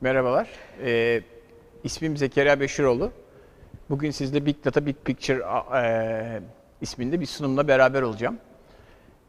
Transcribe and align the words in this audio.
Merhabalar. 0.00 0.48
Ee, 0.84 1.22
ismim 1.84 2.16
Zekeriya 2.16 2.60
Beşiroğlu. 2.60 3.12
Bugün 3.90 4.10
sizle 4.10 4.46
Big 4.46 4.56
Data 4.64 4.86
Big 4.86 4.96
Picture 5.04 5.42
e, 5.78 6.40
isminde 6.80 7.20
bir 7.20 7.26
sunumla 7.26 7.68
beraber 7.68 8.02
olacağım. 8.02 8.38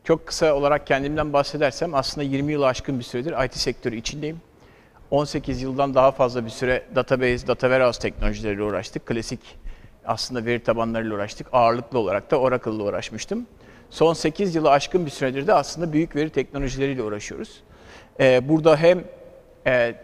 Çok 0.04 0.28
kısa 0.28 0.54
olarak 0.54 0.88
kendimden 0.88 1.34
bahsedersem 1.34 1.96
aslında 1.96 2.28
20 2.28 2.52
yılı 2.52 2.68
aşkın 2.68 3.00
bir 3.00 3.04
süredir 3.04 3.46
IT 3.46 3.56
sektörü 3.56 3.96
içindeyim. 3.96 4.42
18 5.12 5.62
yıldan 5.62 5.96
daha 5.96 6.12
fazla 6.12 6.46
bir 6.46 6.50
süre 6.50 6.84
database, 6.96 7.48
data 7.48 7.68
warehouse 7.68 8.02
teknolojileriyle 8.02 8.64
uğraştık. 8.64 9.06
Klasik 9.06 9.40
aslında 10.06 10.46
veri 10.46 10.64
tabanlarıyla 10.64 11.16
uğraştık. 11.16 11.48
Ağırlıklı 11.54 12.00
olarak 12.00 12.32
da 12.32 12.40
Oracle'la 12.40 12.84
uğraşmıştım. 12.84 13.48
Son 13.90 14.14
8 14.14 14.56
yılı 14.56 14.72
aşkın 14.72 15.06
bir 15.06 15.12
süredir 15.12 15.48
de 15.48 15.54
aslında 15.54 15.94
büyük 15.94 16.16
veri 16.16 16.30
teknolojileriyle 16.30 17.04
uğraşıyoruz. 17.04 17.64
Ee, 18.20 18.50
burada 18.50 18.78
hem 18.78 19.04
e, 19.68 19.96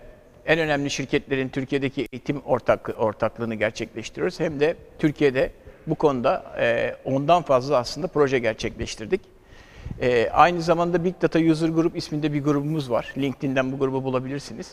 en 0.46 0.60
önemli 0.60 0.90
şirketlerin 0.90 1.50
Türkiye'deki 1.50 2.08
eğitim 2.14 2.42
ortak, 2.46 2.90
ortaklığını 2.98 3.56
gerçekleştiriyoruz. 3.56 4.40
Hem 4.40 4.60
de 4.60 4.76
Türkiye'de 5.00 5.52
bu 5.88 5.96
konuda 5.96 6.56
e, 6.60 6.96
ondan 7.06 7.42
fazla 7.42 7.78
aslında 7.78 8.08
proje 8.08 8.40
gerçekleştirdik. 8.40 9.22
E, 10.02 10.30
aynı 10.30 10.62
zamanda 10.62 11.04
Big 11.04 11.16
Data 11.22 11.40
User 11.40 11.70
Group 11.70 11.98
isminde 11.98 12.34
bir 12.34 12.44
grubumuz 12.44 12.92
var. 12.92 13.14
LinkedIn'den 13.18 13.72
bu 13.72 13.80
grubu 13.80 14.04
bulabilirsiniz. 14.04 14.72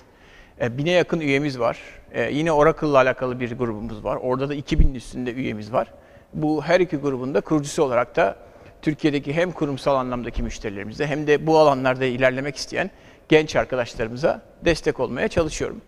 E, 0.61 0.79
bine 0.79 0.91
yakın 0.91 1.21
üyemiz 1.21 1.59
var. 1.59 1.79
E, 2.13 2.31
yine 2.31 2.53
Oracle'la 2.53 2.97
alakalı 2.97 3.41
bir 3.41 3.59
grubumuz 3.59 4.05
var. 4.05 4.17
Orada 4.17 4.49
da 4.49 4.55
2000'in 4.55 4.95
üstünde 4.95 5.33
üyemiz 5.33 5.73
var. 5.73 5.89
Bu 6.35 6.63
her 6.63 6.81
iki 6.81 6.97
grubun 6.97 7.35
da 7.35 7.41
kurucusu 7.41 7.83
olarak 7.83 8.17
da 8.17 8.37
Türkiye'deki 8.83 9.33
hem 9.33 9.53
kurumsal 9.53 9.97
anlamdaki 9.97 10.43
müşterilerimize 10.43 11.07
hem 11.07 11.27
de 11.27 11.47
bu 11.47 11.59
alanlarda 11.59 12.05
ilerlemek 12.05 12.57
isteyen 12.57 12.91
genç 13.33 13.57
arkadaşlarımıza 13.57 14.43
destek 14.65 15.01
olmaya 15.01 15.29
çalışıyorum. 15.29 15.81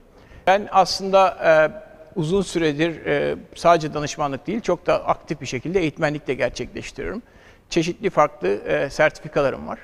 Ben 0.46 0.68
aslında 0.70 1.28
e, 1.44 1.52
uzun 2.20 2.42
süredir 2.42 3.06
e, 3.06 3.36
sadece 3.54 3.94
danışmanlık 3.94 4.46
değil, 4.46 4.60
çok 4.60 4.86
da 4.86 5.06
aktif 5.06 5.40
bir 5.40 5.46
şekilde 5.46 5.80
eğitmenlik 5.80 6.26
de 6.26 6.34
gerçekleştiriyorum. 6.34 7.22
Çeşitli 7.70 8.10
farklı 8.10 8.48
e, 8.48 8.90
sertifikalarım 8.90 9.68
var. 9.68 9.78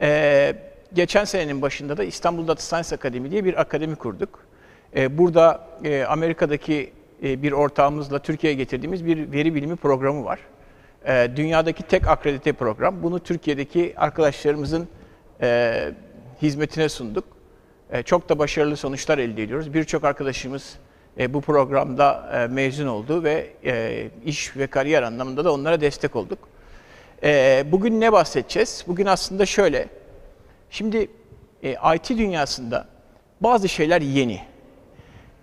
E, 0.00 0.56
geçen 0.92 1.24
senenin 1.24 1.62
başında 1.62 1.96
da 1.96 2.04
İstanbul 2.04 2.48
Data 2.48 2.62
Science 2.62 2.96
Akademi 2.96 3.30
diye 3.30 3.44
bir 3.44 3.60
akademi 3.60 3.96
kurduk. 3.96 4.46
E, 4.96 5.18
burada 5.18 5.60
e, 5.84 6.04
Amerika'daki 6.04 6.92
e, 7.22 7.42
bir 7.42 7.52
ortağımızla 7.52 8.18
Türkiye'ye 8.18 8.56
getirdiğimiz 8.56 9.06
bir 9.06 9.32
veri 9.32 9.54
bilimi 9.54 9.76
programı 9.76 10.24
var. 10.24 10.38
E, 11.04 11.30
dünyadaki 11.36 11.82
tek 11.82 12.08
akredite 12.08 12.52
program. 12.52 13.02
Bunu 13.02 13.20
Türkiye'deki 13.20 13.94
arkadaşlarımızın 13.96 14.88
e, 15.42 15.92
hizmetine 16.42 16.88
sunduk. 16.88 17.24
E, 17.90 18.02
çok 18.02 18.28
da 18.28 18.38
başarılı 18.38 18.76
sonuçlar 18.76 19.18
elde 19.18 19.42
ediyoruz. 19.42 19.74
Birçok 19.74 20.04
arkadaşımız 20.04 20.78
e, 21.18 21.34
bu 21.34 21.40
programda 21.40 22.30
e, 22.34 22.46
mezun 22.46 22.86
oldu 22.86 23.24
ve 23.24 23.50
iş 24.24 24.56
ve 24.56 24.66
kariyer 24.66 25.02
anlamında 25.02 25.44
da 25.44 25.52
onlara 25.52 25.80
destek 25.80 26.16
olduk. 26.16 26.38
Bugün 27.72 28.00
ne 28.00 28.12
bahsedeceğiz? 28.12 28.84
Bugün 28.86 29.06
aslında 29.06 29.46
şöyle. 29.46 29.88
Şimdi 30.70 31.10
IT 31.94 32.10
dünyasında 32.10 32.88
bazı 33.40 33.68
şeyler 33.68 34.00
yeni. 34.00 34.40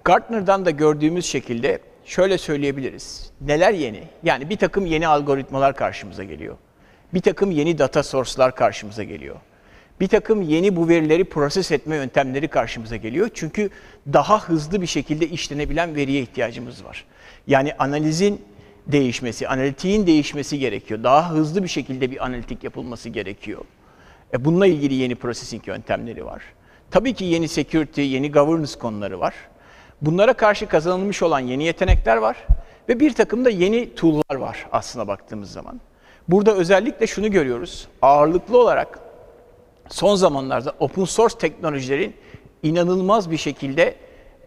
Gartner'dan 0.04 0.66
da 0.66 0.72
gördüğümüz 0.72 1.26
şekilde 1.26 1.80
şöyle 2.06 2.38
söyleyebiliriz. 2.38 3.32
Neler 3.42 3.74
yeni? 3.74 4.04
Yani 4.24 4.50
bir 4.50 4.58
takım 4.58 4.86
yeni 4.86 5.08
algoritmalar 5.08 5.76
karşımıza 5.76 6.24
geliyor. 6.24 6.58
Bir 7.14 7.22
takım 7.22 7.52
yeni 7.52 7.78
data 7.78 8.04
source'lar 8.04 8.56
karşımıza 8.56 9.04
geliyor. 9.04 9.36
Bir 10.00 10.08
takım 10.08 10.42
yeni 10.42 10.76
bu 10.76 10.90
verileri 10.90 11.24
proses 11.24 11.72
etme 11.72 11.96
yöntemleri 11.96 12.48
karşımıza 12.48 12.96
geliyor. 12.96 13.30
Çünkü 13.34 13.70
daha 14.14 14.44
hızlı 14.44 14.82
bir 14.82 14.88
şekilde 14.88 15.28
işlenebilen 15.28 15.96
veriye 15.96 16.22
ihtiyacımız 16.22 16.86
var. 16.86 17.06
Yani 17.48 17.74
analizin 17.80 18.42
değişmesi, 18.88 19.48
analitiğin 19.48 20.08
değişmesi 20.08 20.60
gerekiyor. 20.60 21.04
Daha 21.04 21.32
hızlı 21.32 21.64
bir 21.64 21.68
şekilde 21.68 22.12
bir 22.12 22.26
analitik 22.26 22.64
yapılması 22.64 23.10
gerekiyor. 23.10 23.62
E 24.34 24.46
bununla 24.46 24.68
ilgili 24.68 24.94
yeni 24.94 25.16
processing 25.16 25.68
yöntemleri 25.68 26.26
var. 26.26 26.42
Tabii 26.92 27.14
ki 27.14 27.26
yeni 27.26 27.48
security, 27.48 28.02
yeni 28.02 28.32
governance 28.32 28.80
konuları 28.80 29.20
var. 29.20 29.34
Bunlara 30.02 30.34
karşı 30.34 30.68
kazanılmış 30.68 31.24
olan 31.24 31.40
yeni 31.40 31.64
yetenekler 31.64 32.18
var 32.18 32.38
ve 32.90 33.00
bir 33.00 33.14
takım 33.14 33.46
da 33.46 33.50
yeni 33.50 33.96
tool'lar 33.96 34.36
var 34.36 34.68
aslına 34.72 35.08
baktığımız 35.08 35.52
zaman. 35.52 35.82
Burada 36.28 36.56
özellikle 36.56 37.08
şunu 37.08 37.32
görüyoruz. 37.32 37.88
Ağırlıklı 38.02 38.58
olarak 38.58 39.00
son 39.90 40.16
zamanlarda 40.16 40.76
open 40.80 41.06
source 41.06 41.38
teknolojilerin 41.38 42.14
inanılmaz 42.64 43.32
bir 43.32 43.38
şekilde 43.38 43.96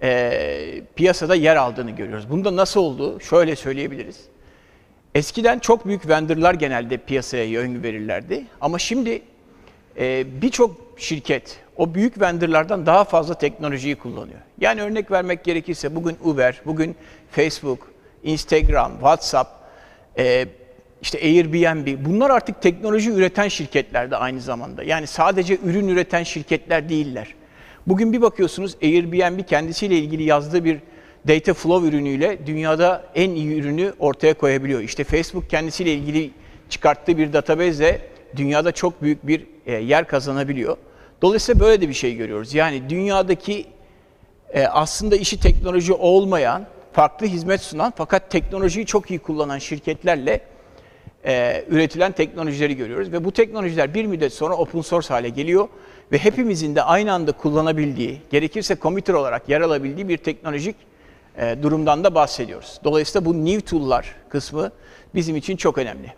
e, 0.02 0.82
piyasada 0.96 1.34
yer 1.34 1.56
aldığını 1.56 1.90
görüyoruz. 1.90 2.30
Bunda 2.30 2.56
nasıl 2.56 2.80
olduğu 2.80 3.20
şöyle 3.20 3.56
söyleyebiliriz. 3.56 4.20
Eskiden 5.14 5.58
çok 5.58 5.86
büyük 5.86 6.08
vendorlar 6.08 6.54
genelde 6.54 6.96
piyasaya 6.96 7.44
yön 7.44 7.82
verirlerdi. 7.82 8.46
Ama 8.60 8.78
şimdi 8.78 9.22
e, 9.98 10.24
birçok 10.42 10.76
şirket 10.96 11.60
o 11.76 11.94
büyük 11.94 12.20
vendorlardan 12.20 12.86
daha 12.86 13.04
fazla 13.04 13.34
teknolojiyi 13.34 13.96
kullanıyor. 13.96 14.40
Yani 14.60 14.82
örnek 14.82 15.10
vermek 15.10 15.44
gerekirse 15.44 15.94
bugün 15.96 16.16
Uber, 16.24 16.60
bugün 16.66 16.96
Facebook, 17.30 17.90
Instagram, 18.22 18.92
WhatsApp, 18.92 19.50
e, 20.18 20.46
işte 21.02 21.18
Airbnb 21.18 22.04
bunlar 22.04 22.30
artık 22.30 22.62
teknoloji 22.62 23.10
üreten 23.10 23.48
şirketler 23.48 24.10
de 24.10 24.16
aynı 24.16 24.40
zamanda. 24.40 24.82
Yani 24.82 25.06
sadece 25.06 25.58
ürün 25.64 25.88
üreten 25.88 26.22
şirketler 26.22 26.88
değiller. 26.88 27.34
Bugün 27.86 28.12
bir 28.12 28.22
bakıyorsunuz 28.22 28.76
Airbnb 28.82 29.46
kendisiyle 29.46 29.98
ilgili 29.98 30.22
yazdığı 30.22 30.64
bir 30.64 30.78
data 31.28 31.54
flow 31.54 31.88
ürünüyle 31.88 32.46
dünyada 32.46 33.04
en 33.14 33.30
iyi 33.30 33.60
ürünü 33.60 33.92
ortaya 33.98 34.34
koyabiliyor. 34.34 34.80
İşte 34.80 35.04
Facebook 35.04 35.50
kendisiyle 35.50 35.92
ilgili 35.92 36.30
çıkarttığı 36.68 37.18
bir 37.18 37.32
database 37.32 38.00
dünyada 38.36 38.72
çok 38.72 39.02
büyük 39.02 39.26
bir 39.26 39.46
e, 39.66 39.72
yer 39.72 40.06
kazanabiliyor. 40.06 40.76
Dolayısıyla 41.22 41.60
böyle 41.60 41.80
de 41.80 41.88
bir 41.88 41.94
şey 41.94 42.16
görüyoruz. 42.16 42.54
Yani 42.54 42.90
dünyadaki 42.90 43.66
e, 44.52 44.66
aslında 44.66 45.16
işi 45.16 45.40
teknoloji 45.40 45.92
olmayan, 45.92 46.66
farklı 46.92 47.26
hizmet 47.26 47.60
sunan 47.60 47.92
fakat 47.96 48.30
teknolojiyi 48.30 48.86
çok 48.86 49.10
iyi 49.10 49.18
kullanan 49.18 49.58
şirketlerle 49.58 50.40
e, 51.26 51.64
üretilen 51.68 52.12
teknolojileri 52.12 52.76
görüyoruz. 52.76 53.12
Ve 53.12 53.24
bu 53.24 53.32
teknolojiler 53.32 53.94
bir 53.94 54.04
müddet 54.04 54.32
sonra 54.32 54.54
open 54.54 54.80
source 54.80 55.08
hale 55.08 55.28
geliyor 55.28 55.68
ve 56.12 56.18
hepimizin 56.18 56.74
de 56.74 56.82
aynı 56.82 57.12
anda 57.12 57.32
kullanabildiği, 57.32 58.20
gerekirse 58.30 58.76
committer 58.82 59.14
olarak 59.14 59.48
yer 59.48 59.60
alabildiği 59.60 60.08
bir 60.08 60.16
teknolojik 60.16 60.76
e, 61.38 61.56
durumdan 61.62 62.04
da 62.04 62.14
bahsediyoruz. 62.14 62.80
Dolayısıyla 62.84 63.24
bu 63.24 63.44
new 63.44 63.60
tool'lar 63.60 64.14
kısmı 64.28 64.72
bizim 65.14 65.36
için 65.36 65.56
çok 65.56 65.78
önemli. 65.78 66.12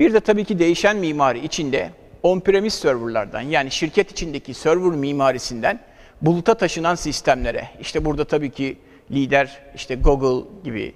Bir 0.00 0.14
de 0.14 0.20
tabii 0.20 0.44
ki 0.44 0.58
değişen 0.58 0.96
mimari 0.96 1.44
içinde 1.44 1.90
on-premise 2.22 2.70
serverlardan 2.70 3.40
yani 3.40 3.70
şirket 3.70 4.10
içindeki 4.10 4.54
server 4.54 4.92
mimarisinden 4.92 5.80
buluta 6.22 6.54
taşınan 6.54 6.94
sistemlere, 6.94 7.68
işte 7.80 8.04
burada 8.04 8.24
tabii 8.24 8.50
ki 8.50 8.76
lider 9.10 9.62
işte 9.74 9.94
Google 9.94 10.48
gibi, 10.64 10.94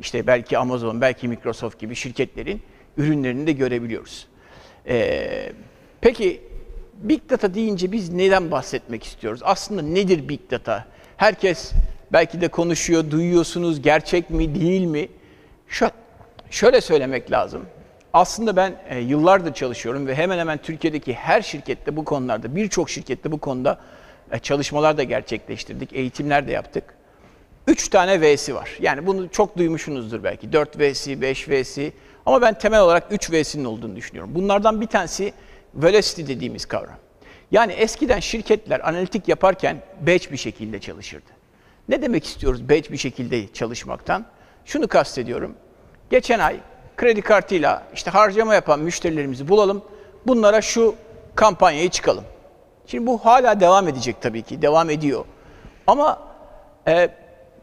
işte 0.00 0.26
belki 0.26 0.58
Amazon, 0.58 1.00
belki 1.00 1.28
Microsoft 1.28 1.78
gibi 1.78 1.94
şirketlerin 1.94 2.62
ürünlerini 2.96 3.46
de 3.46 3.52
görebiliyoruz. 3.52 4.26
Ee, 4.88 5.52
peki 6.00 6.40
Big 7.02 7.30
Data 7.30 7.54
deyince 7.54 7.92
biz 7.92 8.12
neden 8.12 8.50
bahsetmek 8.50 9.04
istiyoruz? 9.04 9.40
Aslında 9.44 9.82
nedir 9.82 10.28
Big 10.28 10.40
Data? 10.50 10.84
Herkes 11.16 11.72
belki 12.12 12.40
de 12.40 12.48
konuşuyor, 12.48 13.10
duyuyorsunuz, 13.10 13.82
gerçek 13.82 14.30
mi, 14.30 14.60
değil 14.60 14.84
mi? 14.84 15.08
Şö 15.68 15.88
şöyle 16.50 16.80
söylemek 16.80 17.30
lazım. 17.30 17.66
Aslında 18.12 18.56
ben 18.56 18.74
e, 18.88 18.98
yıllardır 18.98 19.54
çalışıyorum 19.54 20.06
ve 20.06 20.14
hemen 20.14 20.38
hemen 20.38 20.58
Türkiye'deki 20.58 21.14
her 21.14 21.42
şirkette 21.42 21.96
bu 21.96 22.04
konularda, 22.04 22.56
birçok 22.56 22.90
şirkette 22.90 23.32
bu 23.32 23.38
konuda 23.38 23.80
e, 24.32 24.38
çalışmalar 24.38 24.98
da 24.98 25.02
gerçekleştirdik, 25.02 25.92
eğitimler 25.92 26.48
de 26.48 26.52
yaptık. 26.52 26.84
Üç 27.66 27.88
tane 27.88 28.20
V'si 28.20 28.54
var. 28.54 28.70
Yani 28.80 29.06
bunu 29.06 29.28
çok 29.28 29.58
duymuşsunuzdur 29.58 30.24
belki. 30.24 30.52
4 30.52 30.78
V'si, 30.78 31.20
5 31.20 31.48
V'si. 31.48 31.92
Ama 32.26 32.42
ben 32.42 32.54
temel 32.58 32.80
olarak 32.80 33.06
3 33.10 33.32
V'sinin 33.32 33.64
olduğunu 33.64 33.96
düşünüyorum. 33.96 34.34
Bunlardan 34.34 34.80
bir 34.80 34.86
tanesi 34.86 35.32
velocity 35.74 36.22
dediğimiz 36.22 36.66
kavram. 36.66 36.96
Yani 37.50 37.72
eskiden 37.72 38.20
şirketler 38.20 38.88
analitik 38.88 39.28
yaparken 39.28 39.76
batch 40.00 40.32
bir 40.32 40.36
şekilde 40.36 40.80
çalışırdı. 40.80 41.30
Ne 41.88 42.02
demek 42.02 42.24
istiyoruz 42.24 42.68
batch 42.68 42.90
bir 42.90 42.96
şekilde 42.96 43.52
çalışmaktan? 43.52 44.26
Şunu 44.64 44.88
kastediyorum. 44.88 45.54
Geçen 46.10 46.38
ay 46.38 46.60
kredi 46.96 47.22
kartıyla 47.22 47.82
işte 47.94 48.10
harcama 48.10 48.54
yapan 48.54 48.80
müşterilerimizi 48.80 49.48
bulalım. 49.48 49.82
Bunlara 50.26 50.60
şu 50.60 50.94
kampanyayı 51.34 51.90
çıkalım. 51.90 52.24
Şimdi 52.86 53.06
bu 53.06 53.18
hala 53.18 53.60
devam 53.60 53.88
edecek 53.88 54.16
tabii 54.20 54.42
ki. 54.42 54.62
Devam 54.62 54.90
ediyor. 54.90 55.24
Ama 55.86 56.18
e, 56.88 57.08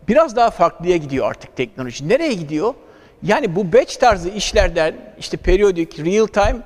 biraz 0.08 0.36
daha 0.36 0.50
farklıya 0.50 0.98
gidiyor 0.98 1.30
artık 1.30 1.56
teknoloji. 1.56 2.10
Nereye 2.10 2.34
gidiyor? 2.34 2.74
Yani 3.24 3.56
bu 3.56 3.74
batch 3.74 3.96
tarzı 3.96 4.30
işlerden 4.30 4.96
işte 5.20 5.38
periyodik, 5.38 6.00
real 6.00 6.28
time 6.28 6.58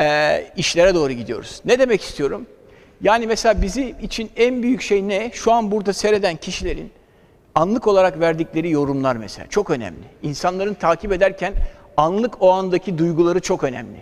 e, 0.00 0.46
işlere 0.56 0.94
doğru 0.94 1.12
gidiyoruz. 1.12 1.60
Ne 1.64 1.78
demek 1.78 2.02
istiyorum? 2.02 2.46
Yani 3.02 3.26
mesela 3.26 3.62
bizim 3.62 3.94
için 4.02 4.30
en 4.36 4.62
büyük 4.62 4.82
şey 4.82 5.08
ne? 5.08 5.30
Şu 5.32 5.52
an 5.52 5.70
burada 5.70 5.92
seyreden 5.92 6.36
kişilerin 6.36 6.90
anlık 7.54 7.86
olarak 7.86 8.20
verdikleri 8.20 8.70
yorumlar 8.70 9.16
mesela 9.16 9.46
çok 9.46 9.70
önemli. 9.70 10.04
İnsanların 10.22 10.74
takip 10.74 11.12
ederken 11.12 11.54
anlık 11.96 12.42
o 12.42 12.50
andaki 12.50 12.98
duyguları 12.98 13.40
çok 13.40 13.64
önemli. 13.64 13.96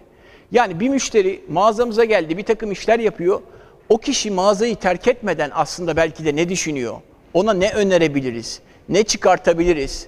Yani 0.53 0.81
bir 0.81 0.89
müşteri 0.89 1.45
mağazamıza 1.49 2.05
geldi, 2.05 2.39
bir 2.39 2.43
takım 2.43 2.73
işler 2.73 2.99
yapıyor. 2.99 3.41
O 3.89 3.99
kişi 3.99 4.31
mağazayı 4.31 4.77
terk 4.77 5.09
etmeden 5.09 5.51
aslında 5.55 5.97
belki 5.97 6.25
de 6.25 6.37
ne 6.37 6.49
düşünüyor? 6.49 6.97
Ona 7.35 7.53
ne 7.53 7.73
önerebiliriz? 7.73 8.61
Ne 8.89 9.03
çıkartabiliriz? 9.03 10.07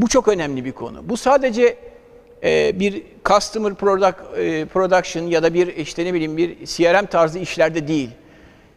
Bu 0.00 0.08
çok 0.08 0.28
önemli 0.28 0.64
bir 0.64 0.72
konu. 0.72 1.08
Bu 1.08 1.16
sadece 1.16 1.76
e, 2.42 2.80
bir 2.80 3.02
customer 3.24 3.74
product, 3.74 4.38
e, 4.38 4.64
production 4.64 5.22
ya 5.22 5.42
da 5.42 5.54
bir 5.54 5.66
işte 5.76 6.04
ne 6.04 6.14
bileyim 6.14 6.36
bir 6.36 6.66
CRM 6.66 7.06
tarzı 7.06 7.38
işlerde 7.38 7.88
değil. 7.88 8.10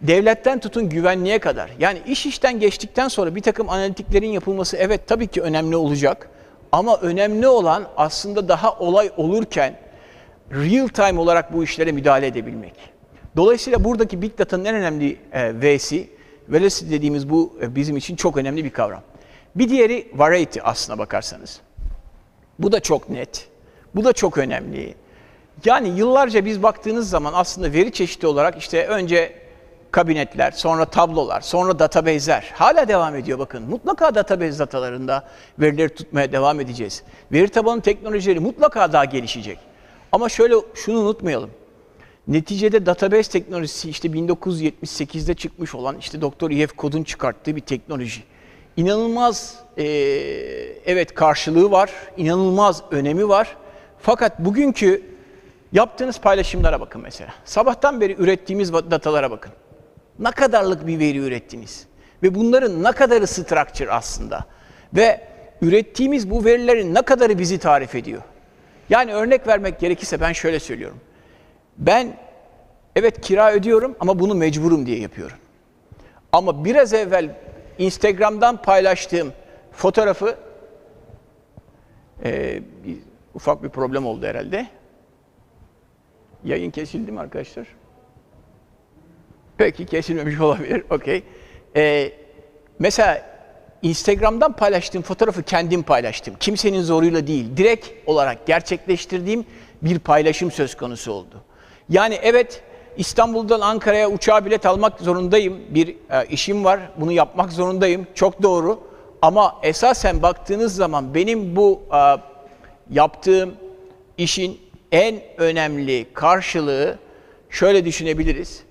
Devletten 0.02 0.60
tutun 0.60 0.90
güvenliğe 0.90 1.40
kadar. 1.40 1.70
Yani 1.80 2.00
iş 2.08 2.26
işten 2.26 2.60
geçtikten 2.60 3.08
sonra 3.08 3.36
bir 3.36 3.42
takım 3.42 3.70
analitiklerin 3.70 4.28
yapılması 4.28 4.78
evet 4.78 5.08
tabii 5.08 5.28
ki 5.28 5.42
önemli 5.42 5.76
olacak. 5.76 6.30
Ama 6.72 6.98
önemli 6.98 7.48
olan 7.48 7.88
aslında 7.98 8.48
daha 8.48 8.78
olay 8.80 9.12
olurken 9.18 9.80
real 10.52 10.88
time 10.88 11.20
olarak 11.20 11.54
bu 11.54 11.64
işlere 11.64 11.92
müdahale 11.92 12.28
edebilmek. 12.28 12.74
Dolayısıyla 13.36 13.84
buradaki 13.84 14.22
Big 14.22 14.38
Data'nın 14.38 14.66
en 14.66 14.76
önemli 14.76 15.18
e, 15.32 15.62
V'si, 15.62 16.10
velocity 16.50 16.92
dediğimiz 16.92 17.30
bu 17.30 17.54
e, 17.62 17.76
bizim 17.76 17.98
için 17.98 18.16
çok 18.16 18.38
önemli 18.38 18.66
bir 18.66 18.70
kavram. 18.70 19.02
Bir 19.56 19.70
diğeri 19.70 20.12
variety 20.14 20.60
aslına 20.64 20.98
bakarsanız. 20.98 21.60
Bu 22.60 22.72
da 22.72 22.80
çok 22.80 23.10
net. 23.10 23.48
Bu 23.96 24.06
da 24.06 24.14
çok 24.14 24.38
önemli. 24.38 24.96
Yani 25.66 25.90
yıllarca 25.90 26.46
biz 26.46 26.64
baktığınız 26.64 27.10
zaman 27.10 27.34
aslında 27.36 27.74
veri 27.74 27.92
çeşidi 27.92 28.28
olarak 28.28 28.58
işte 28.58 28.88
önce 28.88 29.44
kabinetler, 29.92 30.52
sonra 30.52 30.86
tablolar, 30.86 31.42
sonra 31.42 31.80
database'ler 31.80 32.52
hala 32.54 32.88
devam 32.88 33.16
ediyor 33.16 33.40
bakın. 33.40 33.64
Mutlaka 33.64 34.16
database 34.16 34.60
datalarında 34.60 35.28
verileri 35.60 35.90
tutmaya 35.90 36.32
devam 36.32 36.60
edeceğiz. 36.60 37.04
Veri 37.32 37.50
tabanı 37.50 37.82
teknolojileri 37.82 38.40
mutlaka 38.40 38.94
daha 38.94 39.06
gelişecek. 39.06 39.60
Ama 40.12 40.30
şöyle 40.30 40.56
şunu 40.76 41.00
unutmayalım. 41.00 41.50
Neticede 42.28 42.86
database 42.86 43.32
teknolojisi 43.32 43.90
işte 43.90 44.08
1978'de 44.08 45.34
çıkmış 45.34 45.76
olan 45.76 45.98
işte 45.98 46.22
Doktor 46.22 46.52
E.F. 46.52 46.76
Kod'un 46.76 47.04
çıkarttığı 47.04 47.56
bir 47.56 47.62
teknoloji. 47.62 48.24
İnanılmaz 48.78 49.60
e, 49.78 49.84
evet 50.86 51.14
karşılığı 51.14 51.72
var, 51.72 51.92
inanılmaz 52.18 52.84
önemi 52.92 53.30
var. 53.30 53.58
Fakat 54.00 54.40
bugünkü 54.40 55.02
yaptığınız 55.72 56.20
paylaşımlara 56.20 56.82
bakın 56.82 57.02
mesela. 57.02 57.34
Sabahtan 57.46 58.02
beri 58.02 58.16
ürettiğimiz 58.20 58.74
datalara 58.74 59.32
bakın. 59.32 59.52
Ne 60.20 60.32
kadarlık 60.32 60.88
bir 60.88 61.00
veri 61.00 61.18
ürettiniz? 61.18 61.88
Ve 62.24 62.36
bunların 62.36 62.84
ne 62.84 62.92
kadarı 62.92 63.28
structure 63.28 63.92
aslında? 63.92 64.46
Ve 64.94 65.22
ürettiğimiz 65.62 66.30
bu 66.30 66.46
verilerin 66.46 66.94
ne 66.96 67.02
kadarı 67.02 67.40
bizi 67.40 67.60
tarif 67.60 67.96
ediyor? 67.96 68.22
Yani 68.90 69.14
örnek 69.14 69.48
vermek 69.48 69.80
gerekirse 69.80 70.22
ben 70.22 70.34
şöyle 70.34 70.60
söylüyorum. 70.60 70.98
Ben 71.78 72.18
evet 72.96 73.22
kira 73.22 73.52
ödüyorum 73.54 73.96
ama 74.00 74.20
bunu 74.20 74.36
mecburum 74.36 74.86
diye 74.86 75.00
yapıyorum. 75.00 75.38
Ama 76.32 76.66
biraz 76.66 76.94
evvel 76.94 77.36
Instagram'dan 77.78 78.62
paylaştığım 78.62 79.34
fotoğrafı 79.72 80.38
e, 82.24 82.62
bir, 82.84 82.98
ufak 83.34 83.64
bir 83.64 83.70
problem 83.70 84.06
oldu 84.06 84.26
herhalde. 84.26 84.68
Yayın 86.44 86.72
kesildi 86.72 87.12
mi 87.12 87.20
arkadaşlar? 87.20 87.68
Peki 89.58 89.86
kesilmemiş 89.86 90.40
olabilir. 90.40 90.84
Okey. 90.90 91.24
Ee, 91.76 92.12
mesela 92.80 93.34
Instagram'dan 93.82 94.54
paylaştığım 94.54 95.02
fotoğrafı 95.02 95.44
kendim 95.44 95.84
paylaştım. 95.84 96.36
Kimsenin 96.40 96.82
zoruyla 96.82 97.28
değil. 97.28 97.58
Direkt 97.58 97.88
olarak 98.06 98.48
gerçekleştirdiğim 98.48 99.46
bir 99.82 100.00
paylaşım 100.00 100.52
söz 100.52 100.78
konusu 100.78 101.12
oldu. 101.12 101.44
Yani 101.90 102.20
evet 102.22 102.64
İstanbul'dan 102.98 103.62
Ankara'ya 103.62 104.10
uçağa 104.10 104.46
bilet 104.46 104.66
almak 104.66 105.00
zorundayım. 105.00 105.60
Bir 105.70 105.88
e, 105.88 106.26
işim 106.30 106.64
var. 106.64 106.80
Bunu 106.98 107.12
yapmak 107.12 107.52
zorundayım. 107.52 108.08
Çok 108.16 108.44
doğru. 108.44 108.80
Ama 109.22 109.56
esasen 109.64 110.22
baktığınız 110.22 110.76
zaman 110.76 111.14
benim 111.14 111.56
bu 111.56 111.82
e, 111.94 112.16
yaptığım 112.92 113.54
işin 114.18 114.60
en 114.92 115.22
önemli 115.38 116.06
karşılığı 116.14 117.00
şöyle 117.50 117.86
düşünebiliriz. 117.86 118.64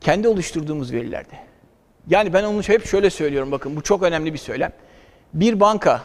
Kendi 0.00 0.28
oluşturduğumuz 0.28 0.92
verilerde. 0.92 1.34
Yani 2.08 2.32
ben 2.32 2.44
onu 2.44 2.62
hep 2.62 2.86
şöyle 2.86 3.10
söylüyorum 3.10 3.52
bakın 3.52 3.76
bu 3.76 3.82
çok 3.82 4.02
önemli 4.02 4.32
bir 4.32 4.38
söylem. 4.38 4.72
Bir 5.34 5.60
banka, 5.60 6.02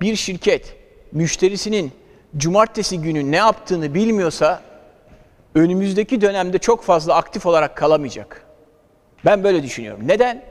bir 0.00 0.16
şirket 0.16 0.76
müşterisinin 1.12 1.92
cumartesi 2.36 3.00
günü 3.00 3.30
ne 3.32 3.36
yaptığını 3.36 3.94
bilmiyorsa 3.94 4.62
önümüzdeki 5.56 6.20
dönemde 6.20 6.58
çok 6.58 6.82
fazla 6.84 7.14
aktif 7.14 7.46
olarak 7.46 7.76
kalamayacak. 7.76 8.42
Ben 9.24 9.44
böyle 9.44 9.62
düşünüyorum. 9.62 10.00
Neden? 10.08 10.42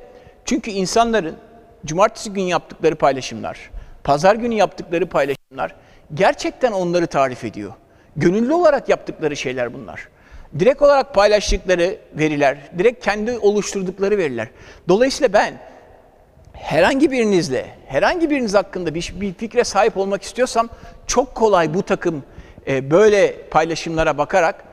Çünkü 0.46 0.72
insanların 0.72 1.36
cumartesi 1.86 2.34
günü 2.34 2.50
yaptıkları 2.50 2.96
paylaşımlar, 2.96 3.72
pazar 4.04 4.36
günü 4.36 4.54
yaptıkları 4.54 5.10
paylaşımlar 5.10 5.76
gerçekten 6.14 6.72
onları 6.72 7.08
tarif 7.08 7.44
ediyor. 7.44 7.74
Gönüllü 8.16 8.54
olarak 8.54 8.90
yaptıkları 8.90 9.36
şeyler 9.36 9.74
bunlar. 9.74 10.08
Direkt 10.60 10.82
olarak 10.82 11.14
paylaştıkları 11.14 11.98
veriler, 12.14 12.58
direkt 12.78 13.06
kendi 13.06 13.38
oluşturdukları 13.38 14.18
veriler. 14.18 14.48
Dolayısıyla 14.88 15.34
ben 15.34 15.54
herhangi 16.54 17.12
birinizle, 17.12 17.66
herhangi 17.88 18.30
biriniz 18.30 18.54
hakkında 18.54 18.96
bir, 18.96 19.14
bir 19.22 19.34
fikre 19.34 19.64
sahip 19.64 19.98
olmak 19.98 20.24
istiyorsam 20.24 20.70
çok 21.08 21.36
kolay 21.36 21.74
bu 21.74 21.84
takım 21.84 22.24
e, 22.68 22.92
böyle 22.92 23.36
paylaşımlara 23.52 24.18
bakarak 24.18 24.65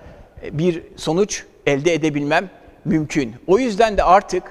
bir 0.50 0.83
sonuç 0.97 1.44
elde 1.67 1.94
edebilmem 1.94 2.50
mümkün. 2.85 3.35
O 3.47 3.59
yüzden 3.59 3.97
de 3.97 4.03
artık 4.03 4.43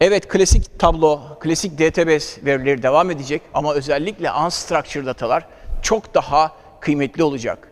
evet 0.00 0.28
klasik 0.28 0.78
tablo, 0.78 1.20
klasik 1.40 1.78
database 1.78 2.44
verileri 2.44 2.82
devam 2.82 3.10
edecek 3.10 3.42
ama 3.54 3.74
özellikle 3.74 4.32
unstructured 4.32 5.06
datalar 5.06 5.46
çok 5.82 6.14
daha 6.14 6.52
kıymetli 6.80 7.22
olacak. 7.22 7.68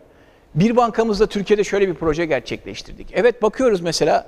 Bir 0.55 0.77
bankamızda 0.77 1.27
Türkiye'de 1.27 1.65
şöyle 1.65 1.89
bir 1.89 1.95
proje 1.95 2.27
gerçekleştirdik. 2.27 3.09
Evet 3.13 3.43
bakıyoruz 3.43 3.81
mesela 3.81 4.27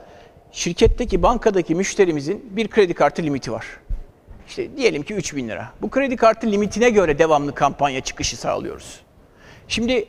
şirketteki 0.52 1.22
bankadaki 1.22 1.74
müşterimizin 1.74 2.50
bir 2.50 2.68
kredi 2.68 2.94
kartı 2.94 3.22
limiti 3.22 3.52
var. 3.52 3.66
İşte 4.48 4.76
diyelim 4.76 5.02
ki 5.02 5.14
3 5.14 5.36
bin 5.36 5.48
lira. 5.48 5.72
Bu 5.82 5.90
kredi 5.90 6.16
kartı 6.16 6.52
limitine 6.52 6.90
göre 6.90 7.18
devamlı 7.18 7.54
kampanya 7.54 8.00
çıkışı 8.00 8.36
sağlıyoruz. 8.36 9.00
Şimdi 9.68 10.04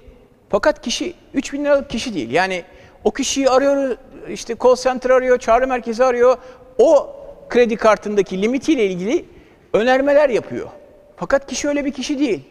fakat 0.49 0.81
kişi 0.81 1.13
3 1.33 1.53
bin 1.53 1.65
liralık 1.65 1.89
kişi 1.89 2.13
değil. 2.13 2.31
Yani 2.31 2.63
o 3.03 3.11
kişiyi 3.11 3.49
arıyor, 3.49 3.97
işte 4.29 4.55
call 4.63 4.75
center 4.75 5.09
arıyor, 5.09 5.39
çağrı 5.39 5.67
merkezi 5.67 6.03
arıyor. 6.03 6.37
O 6.77 7.15
kredi 7.49 7.75
kartındaki 7.75 8.41
limitiyle 8.41 8.85
ilgili 8.85 9.25
önermeler 9.73 10.29
yapıyor. 10.29 10.67
Fakat 11.15 11.47
kişi 11.47 11.67
öyle 11.67 11.85
bir 11.85 11.91
kişi 11.91 12.19
değil. 12.19 12.41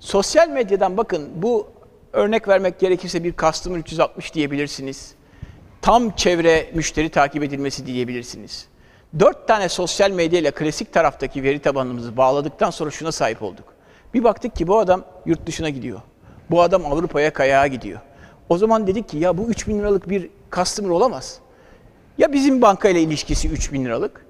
Sosyal 0.00 0.48
medyadan 0.48 0.96
bakın 0.96 1.28
bu 1.34 1.68
örnek 2.12 2.48
vermek 2.48 2.78
gerekirse 2.78 3.24
bir 3.24 3.36
Customer 3.36 3.78
360 3.78 4.34
diyebilirsiniz. 4.34 5.14
Tam 5.82 6.10
çevre 6.10 6.70
müşteri 6.74 7.08
takip 7.08 7.42
edilmesi 7.42 7.86
diyebilirsiniz. 7.86 8.68
Dört 9.18 9.48
tane 9.48 9.68
sosyal 9.68 10.10
medya 10.10 10.38
ile 10.40 10.50
klasik 10.50 10.92
taraftaki 10.92 11.42
veri 11.42 11.58
tabanımızı 11.58 12.16
bağladıktan 12.16 12.70
sonra 12.70 12.90
şuna 12.90 13.12
sahip 13.12 13.42
olduk. 13.42 13.64
Bir 14.14 14.24
baktık 14.24 14.56
ki 14.56 14.66
bu 14.66 14.78
adam 14.78 15.04
yurt 15.26 15.46
dışına 15.46 15.68
gidiyor. 15.68 16.00
Bu 16.50 16.62
adam 16.62 16.86
Avrupa'ya 16.86 17.32
kayağa 17.32 17.66
gidiyor. 17.66 18.00
O 18.48 18.58
zaman 18.58 18.86
dedik 18.86 19.08
ki 19.08 19.18
ya 19.18 19.38
bu 19.38 19.48
3 19.48 19.68
bin 19.68 19.78
liralık 19.78 20.08
bir 20.08 20.30
customer 20.52 20.90
olamaz. 20.90 21.38
Ya 22.18 22.32
bizim 22.32 22.62
bankayla 22.62 23.00
ilişkisi 23.00 23.48
3 23.48 23.72
bin 23.72 23.84
liralık 23.84 24.26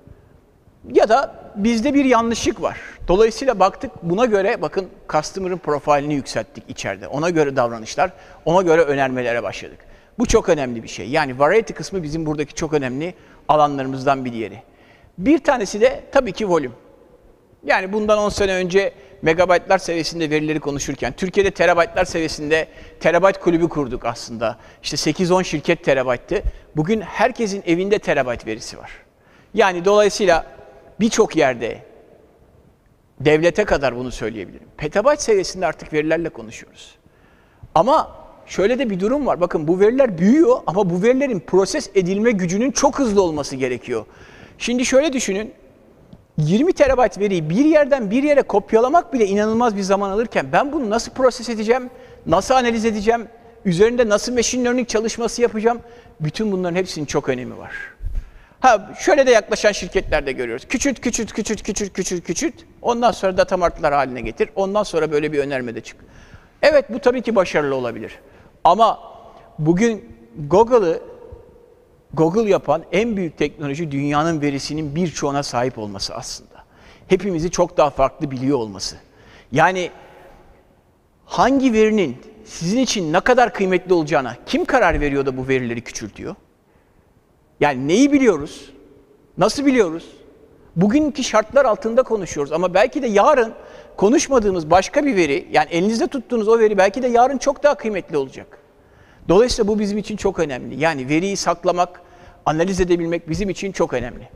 ya 0.93 1.09
da 1.09 1.35
bizde 1.57 1.95
bir 1.95 2.05
yanlışlık 2.05 2.63
var. 2.63 2.81
Dolayısıyla 3.09 3.61
baktık 3.61 3.91
buna 4.03 4.25
göre 4.25 4.63
bakın 4.63 4.87
customer'ın 5.09 5.59
profilini 5.59 6.15
yükselttik 6.15 6.65
içeride. 6.69 7.09
Ona 7.09 7.31
göre 7.31 7.57
davranışlar, 7.57 8.13
ona 8.45 8.63
göre 8.63 8.83
önermelere 8.83 9.43
başladık. 9.43 9.79
Bu 10.19 10.27
çok 10.27 10.49
önemli 10.49 10.83
bir 10.83 10.89
şey. 10.89 11.09
Yani 11.09 11.39
variety 11.39 11.73
kısmı 11.73 12.03
bizim 12.03 12.27
buradaki 12.27 12.55
çok 12.55 12.73
önemli 12.73 13.15
alanlarımızdan 13.49 14.25
bir 14.25 14.33
diğeri. 14.33 14.63
Bir 15.19 15.39
tanesi 15.39 15.81
de 15.81 16.01
tabii 16.13 16.33
ki 16.33 16.49
volüm. 16.49 16.73
Yani 17.65 17.93
bundan 17.93 18.19
10 18.19 18.29
sene 18.29 18.55
önce 18.55 18.93
megabaytlar 19.23 19.79
seviyesinde 19.79 20.31
verileri 20.31 20.61
konuşurken 20.61 21.13
Türkiye'de 21.13 21.51
terabaytlar 21.51 22.05
seviyesinde 22.05 22.69
terabayt 23.01 23.41
kulübü 23.41 23.69
kurduk 23.69 24.05
aslında. 24.05 24.59
İşte 24.83 24.97
8-10 25.11 25.45
şirket 25.45 25.85
terabayttı. 25.85 26.43
Bugün 26.77 27.01
herkesin 27.01 27.63
evinde 27.67 27.99
terabayt 27.99 28.47
verisi 28.47 28.79
var. 28.79 28.91
Yani 29.55 29.85
dolayısıyla 29.85 30.47
birçok 31.01 31.37
yerde 31.37 31.83
devlete 33.21 33.65
kadar 33.65 33.97
bunu 33.97 34.13
söyleyebilirim. 34.13 34.67
Petabayt 34.77 35.21
seviyesinde 35.21 35.67
artık 35.67 35.93
verilerle 35.93 36.29
konuşuyoruz. 36.29 36.95
Ama 37.75 38.17
şöyle 38.47 38.79
de 38.79 38.91
bir 38.91 39.01
durum 39.01 39.27
var. 39.27 39.41
Bakın 39.41 39.69
bu 39.69 39.81
veriler 39.81 40.19
büyüyor 40.19 40.59
ama 40.67 40.91
bu 40.91 41.03
verilerin 41.03 41.41
proses 41.41 41.91
edilme 41.95 42.31
gücünün 42.31 42.71
çok 42.71 42.99
hızlı 42.99 43.23
olması 43.23 43.57
gerekiyor. 43.57 44.05
Şimdi 44.59 44.85
şöyle 44.85 45.13
düşünün. 45.13 45.53
20 46.39 46.73
terabayt 46.73 47.19
veriyi 47.19 47.51
bir 47.51 47.65
yerden 47.65 48.11
bir 48.11 48.23
yere 48.23 48.43
kopyalamak 48.43 49.13
bile 49.13 49.27
inanılmaz 49.27 49.77
bir 49.77 49.83
zaman 49.83 50.11
alırken 50.11 50.47
ben 50.53 50.73
bunu 50.73 50.91
nasıl 50.91 51.13
proses 51.13 51.49
edeceğim, 51.49 51.91
nasıl 52.27 52.55
analiz 52.55 52.85
edeceğim, 52.85 53.29
üzerinde 53.65 54.09
nasıl 54.09 54.35
machine 54.35 54.65
learning 54.65 54.89
çalışması 54.89 55.43
yapacağım? 55.43 55.81
Bütün 56.21 56.53
bunların 56.53 56.77
hepsinin 56.77 57.07
çok 57.07 57.29
önemi 57.29 57.59
var. 57.59 57.73
Ha 58.61 58.95
şöyle 58.99 59.27
de 59.27 59.31
yaklaşan 59.31 59.73
şirketlerde 59.73 60.33
görüyoruz. 60.33 60.69
Küçült, 60.69 61.01
küçült, 61.01 61.33
küçült, 61.33 61.63
küçült, 61.63 61.93
küçült, 61.93 62.25
küçült. 62.25 62.55
Ondan 62.83 63.11
sonra 63.11 63.37
data 63.37 63.57
martlar 63.57 63.95
haline 63.95 64.21
getir. 64.21 64.49
Ondan 64.55 64.83
sonra 64.83 65.13
böyle 65.13 65.33
bir 65.33 65.39
önerme 65.39 65.75
de 65.75 65.81
çık. 65.81 65.97
Evet 66.63 66.85
bu 66.91 66.99
tabii 66.99 67.23
ki 67.23 67.37
başarılı 67.37 67.75
olabilir. 67.75 68.19
Ama 68.65 68.99
bugün 69.59 70.17
Google'ı 70.49 71.03
Google 72.15 72.51
yapan 72.51 72.83
en 72.93 73.17
büyük 73.17 73.39
teknoloji 73.39 73.91
dünyanın 73.91 74.41
verisinin 74.41 74.95
birçoğuna 74.95 75.43
sahip 75.43 75.79
olması 75.79 76.15
aslında. 76.15 76.65
Hepimizi 77.09 77.51
çok 77.51 77.77
daha 77.77 77.91
farklı 77.91 78.31
biliyor 78.31 78.59
olması. 78.59 78.97
Yani 79.53 79.91
hangi 81.25 81.73
verinin 81.73 82.17
sizin 82.45 82.81
için 82.81 83.13
ne 83.13 83.21
kadar 83.21 83.53
kıymetli 83.53 83.95
olacağına 83.95 84.37
kim 84.47 84.65
karar 84.65 85.01
veriyor 85.01 85.27
da 85.27 85.37
bu 85.37 85.49
verileri 85.49 85.81
küçültüyor? 85.81 86.35
Yani 87.61 87.89
neyi 87.89 88.13
biliyoruz? 88.13 88.73
Nasıl 89.39 89.67
biliyoruz? 89.67 90.05
Bugünkü 90.77 91.25
şartlar 91.25 91.65
altında 91.65 92.03
konuşuyoruz 92.03 92.53
ama 92.53 92.75
belki 92.75 93.03
de 93.03 93.07
yarın 93.07 93.53
konuşmadığımız 93.97 94.71
başka 94.71 95.07
bir 95.07 95.17
veri, 95.17 95.49
yani 95.53 95.69
elinizde 95.71 96.07
tuttuğunuz 96.07 96.49
o 96.49 96.59
veri 96.59 96.79
belki 96.79 97.03
de 97.03 97.09
yarın 97.09 97.39
çok 97.39 97.63
daha 97.63 97.75
kıymetli 97.75 98.17
olacak. 98.17 98.59
Dolayısıyla 99.29 99.69
bu 99.69 99.79
bizim 99.79 99.99
için 99.99 100.17
çok 100.17 100.39
önemli. 100.39 100.81
Yani 100.81 101.09
veriyi 101.09 101.37
saklamak, 101.37 102.01
analiz 102.47 102.81
edebilmek 102.81 103.29
bizim 103.29 103.51
için 103.51 103.73
çok 103.73 103.93
önemli. 103.93 104.29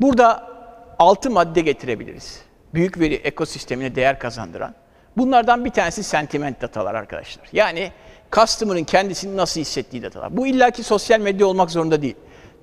Burada 0.00 0.52
altı 0.98 1.30
madde 1.30 1.60
getirebiliriz. 1.60 2.40
Büyük 2.74 3.00
veri 3.00 3.14
ekosistemine 3.14 3.94
değer 3.94 4.18
kazandıran. 4.18 4.74
Bunlardan 5.16 5.64
bir 5.64 5.70
tanesi 5.70 6.02
sentiment 6.02 6.62
datalar 6.62 6.94
arkadaşlar. 6.94 7.48
Yani 7.52 7.92
customer'ın 8.32 8.84
kendisini 8.84 9.36
nasıl 9.36 9.60
hissettiği 9.60 10.02
datalar. 10.02 10.36
Bu 10.36 10.46
illaki 10.46 10.82
sosyal 10.82 11.20
medya 11.20 11.46
olmak 11.46 11.70
zorunda 11.70 12.02
değil. 12.02 12.16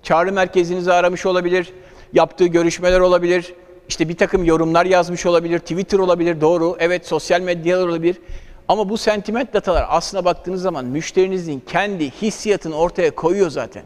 Çağrı 0.03 0.31
merkezinizi 0.31 0.93
aramış 0.93 1.25
olabilir, 1.25 1.73
yaptığı 2.13 2.45
görüşmeler 2.45 2.99
olabilir, 2.99 3.53
işte 3.89 4.09
bir 4.09 4.17
takım 4.17 4.43
yorumlar 4.43 4.85
yazmış 4.85 5.25
olabilir, 5.25 5.59
Twitter 5.59 5.99
olabilir, 5.99 6.41
doğru, 6.41 6.77
evet 6.79 7.07
sosyal 7.07 7.41
medyalar 7.41 7.87
olabilir. 7.87 8.17
Ama 8.69 8.89
bu 8.89 8.97
sentiment 8.97 9.53
datalar 9.53 9.85
aslına 9.89 10.25
baktığınız 10.25 10.61
zaman 10.61 10.85
müşterinizin 10.85 11.59
kendi 11.59 12.11
hissiyatını 12.11 12.75
ortaya 12.75 13.15
koyuyor 13.15 13.49
zaten. 13.49 13.83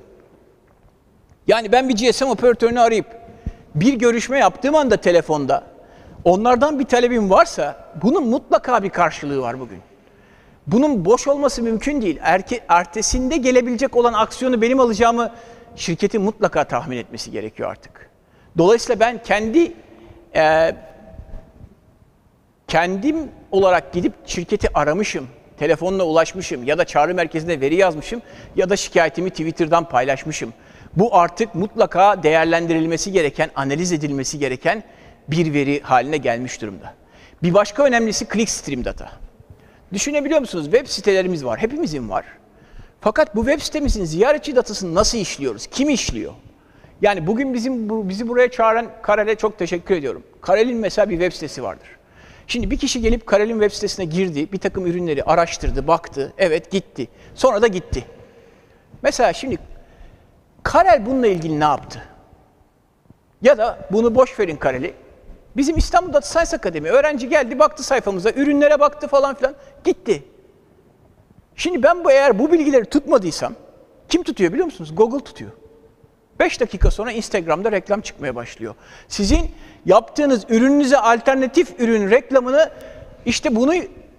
Yani 1.48 1.72
ben 1.72 1.90
bir 1.90 1.96
GSM 1.96 2.26
operatörünü 2.26 2.80
arayıp 2.80 3.06
bir 3.76 3.94
görüşme 3.94 4.40
yaptığım 4.40 4.76
anda 4.76 4.98
telefonda 4.98 5.64
onlardan 6.24 6.80
bir 6.80 6.86
talebim 6.86 7.30
varsa 7.30 7.92
bunun 8.02 8.28
mutlaka 8.28 8.84
bir 8.84 8.90
karşılığı 8.90 9.42
var 9.42 9.60
bugün. 9.60 9.80
Bunun 10.68 11.06
boş 11.06 11.28
olması 11.28 11.64
mümkün 11.64 12.02
değil. 12.02 12.20
Erke, 12.22 12.60
ertesinde 12.68 13.38
gelebilecek 13.38 13.96
olan 13.96 14.14
aksiyonu 14.14 14.62
benim 14.62 14.80
alacağımı 14.80 15.32
şirketin 15.76 16.22
mutlaka 16.22 16.64
tahmin 16.64 16.98
etmesi 16.98 17.32
gerekiyor 17.32 17.72
artık. 17.72 18.10
Dolayısıyla 18.58 19.00
ben 19.00 19.24
kendi 19.24 19.74
e, 20.36 20.76
kendim 22.68 23.30
olarak 23.54 23.94
gidip 23.94 24.14
şirketi 24.26 24.78
aramışım, 24.78 25.28
telefonla 25.58 26.04
ulaşmışım 26.04 26.64
ya 26.64 26.78
da 26.78 26.86
çağrı 26.86 27.16
merkezinde 27.16 27.62
veri 27.62 27.76
yazmışım 27.76 28.22
ya 28.56 28.70
da 28.70 28.76
şikayetimi 28.76 29.30
Twitter'dan 29.30 29.90
paylaşmışım. 29.90 30.54
Bu 30.96 31.16
artık 31.16 31.56
mutlaka 31.56 32.24
değerlendirilmesi 32.24 33.12
gereken, 33.12 33.52
analiz 33.56 33.92
edilmesi 33.92 34.40
gereken 34.40 34.84
bir 35.28 35.54
veri 35.54 35.82
haline 35.82 36.18
gelmiş 36.18 36.62
durumda. 36.62 36.94
Bir 37.44 37.54
başka 37.54 37.84
önemlisi 37.84 38.28
clickstream 38.34 38.86
data. 38.86 39.12
Düşünebiliyor 39.94 40.40
musunuz? 40.40 40.66
Web 40.66 40.88
sitelerimiz 40.88 41.46
var, 41.46 41.60
hepimizin 41.60 42.10
var. 42.10 42.26
Fakat 43.02 43.36
bu 43.36 43.46
web 43.46 43.62
sitemizin 43.62 44.06
ziyaretçi 44.06 44.56
datasını 44.56 44.96
nasıl 44.96 45.18
işliyoruz? 45.18 45.68
Kim 45.68 45.90
işliyor? 45.90 46.34
Yani 47.02 47.28
bugün 47.28 47.54
bizim 47.54 48.10
bizi 48.10 48.28
buraya 48.28 48.52
çağıran 48.52 48.86
Karel'e 49.02 49.36
çok 49.36 49.60
teşekkür 49.60 49.96
ediyorum. 49.96 50.24
Karel'in 50.42 50.78
mesela 50.78 51.10
bir 51.10 51.16
web 51.16 51.34
sitesi 51.34 51.64
vardır. 51.64 51.88
Şimdi 52.48 52.72
bir 52.72 52.78
kişi 52.78 53.02
gelip 53.02 53.28
Karel'in 53.28 53.54
web 53.54 53.72
sitesine 53.72 54.06
girdi, 54.06 54.52
bir 54.52 54.58
takım 54.58 54.86
ürünleri 54.86 55.24
araştırdı, 55.24 55.88
baktı, 55.88 56.34
evet 56.38 56.72
gitti. 56.72 57.08
Sonra 57.36 57.62
da 57.62 57.68
gitti. 57.68 58.06
Mesela 59.02 59.34
şimdi 59.34 59.58
Karel 60.64 61.06
bununla 61.06 61.28
ilgili 61.28 61.60
ne 61.60 61.64
yaptı? 61.64 62.04
Ya 63.42 63.58
da 63.58 63.88
bunu 63.92 64.16
boş 64.16 64.40
verin 64.40 64.56
Karel'i. 64.56 64.94
Bizim 65.58 65.78
İstanbul 65.78 66.14
Data 66.14 66.28
Science 66.28 66.58
Akademi 66.58 66.90
öğrenci 66.90 67.30
geldi, 67.30 67.60
baktı 67.60 67.84
sayfamıza, 67.84 68.32
ürünlere 68.32 68.80
baktı 68.80 69.08
falan 69.08 69.36
filan, 69.36 69.56
gitti. 69.84 70.24
Şimdi 71.56 71.84
ben 71.84 72.04
bu 72.04 72.12
eğer 72.12 72.40
bu 72.40 72.52
bilgileri 72.52 72.86
tutmadıysam, 72.86 73.54
kim 74.10 74.24
tutuyor 74.24 74.52
biliyor 74.52 74.66
musunuz? 74.66 74.96
Google 74.96 75.24
tutuyor. 75.24 75.52
5 76.44 76.60
dakika 76.60 76.92
sonra 76.92 77.12
Instagram'da 77.12 77.72
reklam 77.72 78.02
çıkmaya 78.02 78.36
başlıyor. 78.36 78.76
Sizin 79.08 79.52
yaptığınız 79.86 80.46
ürününüze 80.50 80.98
alternatif 80.98 81.80
ürün 81.80 82.12
reklamını 82.12 82.70
işte 83.26 83.56
bunu 83.56 83.74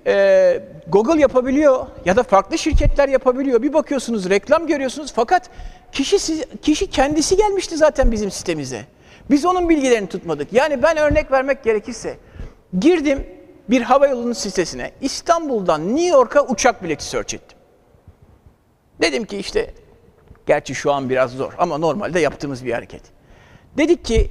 e, 0.06 0.62
Google 0.88 1.20
yapabiliyor 1.20 1.86
ya 2.04 2.16
da 2.16 2.22
farklı 2.22 2.58
şirketler 2.58 3.08
yapabiliyor. 3.08 3.62
Bir 3.62 3.72
bakıyorsunuz 3.72 4.30
reklam 4.30 4.66
görüyorsunuz 4.66 5.12
fakat 5.16 5.50
kişi 5.92 6.18
kişi 6.62 6.90
kendisi 6.90 7.36
gelmişti 7.36 7.76
zaten 7.76 8.12
bizim 8.12 8.30
sitemize. 8.30 8.84
Biz 9.30 9.46
onun 9.46 9.68
bilgilerini 9.68 10.08
tutmadık. 10.08 10.52
Yani 10.52 10.82
ben 10.82 10.96
örnek 10.96 11.32
vermek 11.32 11.64
gerekirse 11.64 12.16
girdim 12.80 13.26
bir 13.70 13.82
havayolunun 13.82 14.32
sitesine 14.32 14.90
İstanbul'dan 15.00 15.96
New 15.96 16.08
York'a 16.08 16.46
uçak 16.46 16.82
bileti 16.82 17.04
search 17.04 17.34
ettim. 17.34 17.58
Dedim 19.00 19.24
ki 19.24 19.36
işte 19.36 19.74
gerçi 20.46 20.74
şu 20.74 20.92
an 20.92 21.10
biraz 21.10 21.30
zor 21.30 21.52
ama 21.58 21.78
normalde 21.78 22.20
yaptığımız 22.20 22.64
bir 22.64 22.72
hareket. 22.72 23.02
Dedik 23.76 24.04
ki 24.04 24.30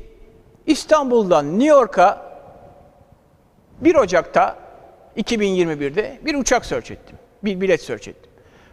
İstanbul'dan 0.65 1.59
New 1.59 1.75
York'a 1.75 2.33
1 3.81 3.95
Ocak'ta 3.95 4.57
2021'de 5.17 6.19
bir 6.25 6.35
uçak 6.35 6.65
search 6.65 6.91
ettim. 6.91 7.17
Bir 7.43 7.61
bilet 7.61 7.81
search 7.81 8.07
ettim. 8.07 8.31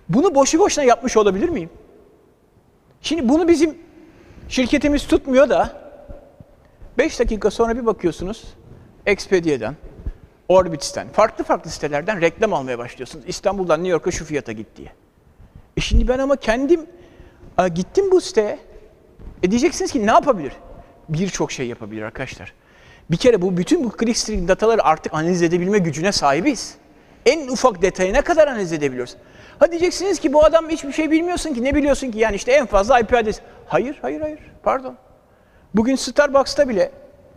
Bunu 0.09 0.35
boşu 0.35 0.59
boşuna 0.59 0.85
yapmış 0.85 1.17
olabilir 1.17 1.49
miyim? 1.49 1.71
Şimdi 3.03 3.29
bunu 3.29 3.49
bizim 3.49 3.79
şirketimiz 4.49 5.07
tutmuyor 5.07 5.49
da 5.49 5.81
5 6.99 7.21
dakika 7.21 7.51
sonra 7.51 7.77
bir 7.77 7.87
bakıyorsunuz 7.87 8.45
Expedia'dan, 9.07 9.77
Orbit'ten, 10.49 11.09
farklı 11.09 11.45
farklı 11.45 11.71
sitelerden 11.71 12.21
reklam 12.21 12.53
almaya 12.53 12.79
başlıyorsunuz. 12.79 13.25
İstanbul'dan 13.29 13.79
New 13.79 13.91
York'a 13.91 14.11
şu 14.11 14.25
fiyata 14.25 14.53
git 14.53 14.77
diye. 14.77 14.93
E 15.77 15.81
şimdi 15.81 16.09
ben 16.09 16.19
ama 16.19 16.37
kendim 16.37 16.87
a, 17.61 17.69
gittim 17.69 18.11
bu 18.11 18.21
siteye. 18.21 18.59
E 19.43 19.51
diyeceksiniz 19.51 19.93
ki 19.93 20.07
ne 20.07 20.11
yapabilir? 20.11 20.53
Birçok 21.09 21.53
şey 21.53 21.67
yapabilir 21.67 22.03
arkadaşlar. 22.03 22.53
Bir 23.11 23.17
kere 23.17 23.43
bu 23.43 23.57
bütün 23.57 23.85
bu 23.85 23.93
clickstream 24.01 24.49
dataları 24.49 24.85
artık 24.85 25.15
analiz 25.15 25.43
edebilme 25.43 25.79
gücüne 25.79 26.13
sahibiz. 26.13 26.75
En 27.27 27.49
ufak 27.49 27.83
detayına 27.83 28.23
kadar 28.23 28.49
analiz 28.49 28.73
edebiliyoruz. 28.73 29.17
Ha 29.59 29.71
diyeceksiniz 29.71 30.21
ki 30.21 30.33
bu 30.33 30.45
adam 30.45 30.69
hiçbir 30.69 30.93
şey 30.93 31.11
bilmiyorsun 31.11 31.55
ki 31.55 31.65
ne 31.65 31.75
biliyorsun 31.75 32.11
ki 32.11 32.19
yani 32.19 32.37
işte 32.37 32.53
en 32.53 32.67
fazla 32.67 33.01
IP 33.01 33.15
adresi. 33.15 33.41
Hayır, 33.67 33.99
hayır, 34.03 34.21
hayır. 34.21 34.39
Pardon. 34.63 34.97
Bugün 35.75 35.97
Starbucks'ta 35.97 36.69
bile 36.69 36.93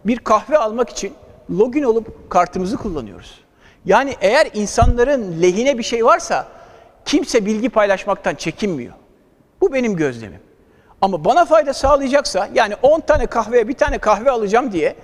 bir 0.06 0.18
kahve 0.18 0.58
almak 0.58 0.90
için 0.90 1.14
login 1.52 1.84
olup 1.84 2.30
kartımızı 2.30 2.78
kullanıyoruz. 2.78 3.44
Yani 3.86 4.16
eğer 4.22 4.48
insanların 4.54 5.42
lehine 5.42 5.78
bir 5.78 5.84
şey 5.84 6.06
varsa 6.06 6.48
kimse 7.06 7.46
bilgi 7.46 7.70
paylaşmaktan 7.70 8.36
çekinmiyor. 8.36 8.94
Bu 9.64 9.74
benim 9.74 9.96
gözlemim. 9.96 10.40
Ama 11.02 11.26
bana 11.26 11.46
fayda 11.46 11.74
sağlayacaksa 11.74 12.50
yani 12.54 12.76
10 12.82 13.00
tane 13.00 13.26
kahveye 13.26 13.68
bir 13.68 13.74
tane 13.74 13.98
kahve 13.98 14.32
alacağım 14.32 14.72
diye 14.72 14.96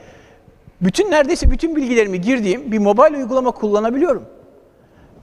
bütün 0.82 1.12
neredeyse 1.12 1.52
bütün 1.52 1.76
bilgilerimi 1.76 2.22
girdiğim 2.22 2.72
bir 2.72 2.80
mobil 2.80 3.14
uygulama 3.14 3.52
kullanabiliyorum. 3.52 4.26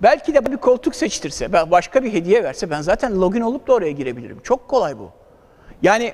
Belki 0.02 0.34
de 0.34 0.46
bir 0.46 0.56
koltuk 0.56 0.96
seçtirse, 0.96 1.52
başka 1.52 2.04
bir 2.04 2.12
hediye 2.12 2.44
verse 2.44 2.70
ben 2.70 2.80
zaten 2.80 3.20
login 3.20 3.40
olup 3.40 3.68
da 3.68 3.72
oraya 3.72 3.90
girebilirim. 3.90 4.40
Çok 4.42 4.68
kolay 4.68 4.98
bu. 4.98 5.10
Yani 5.82 6.12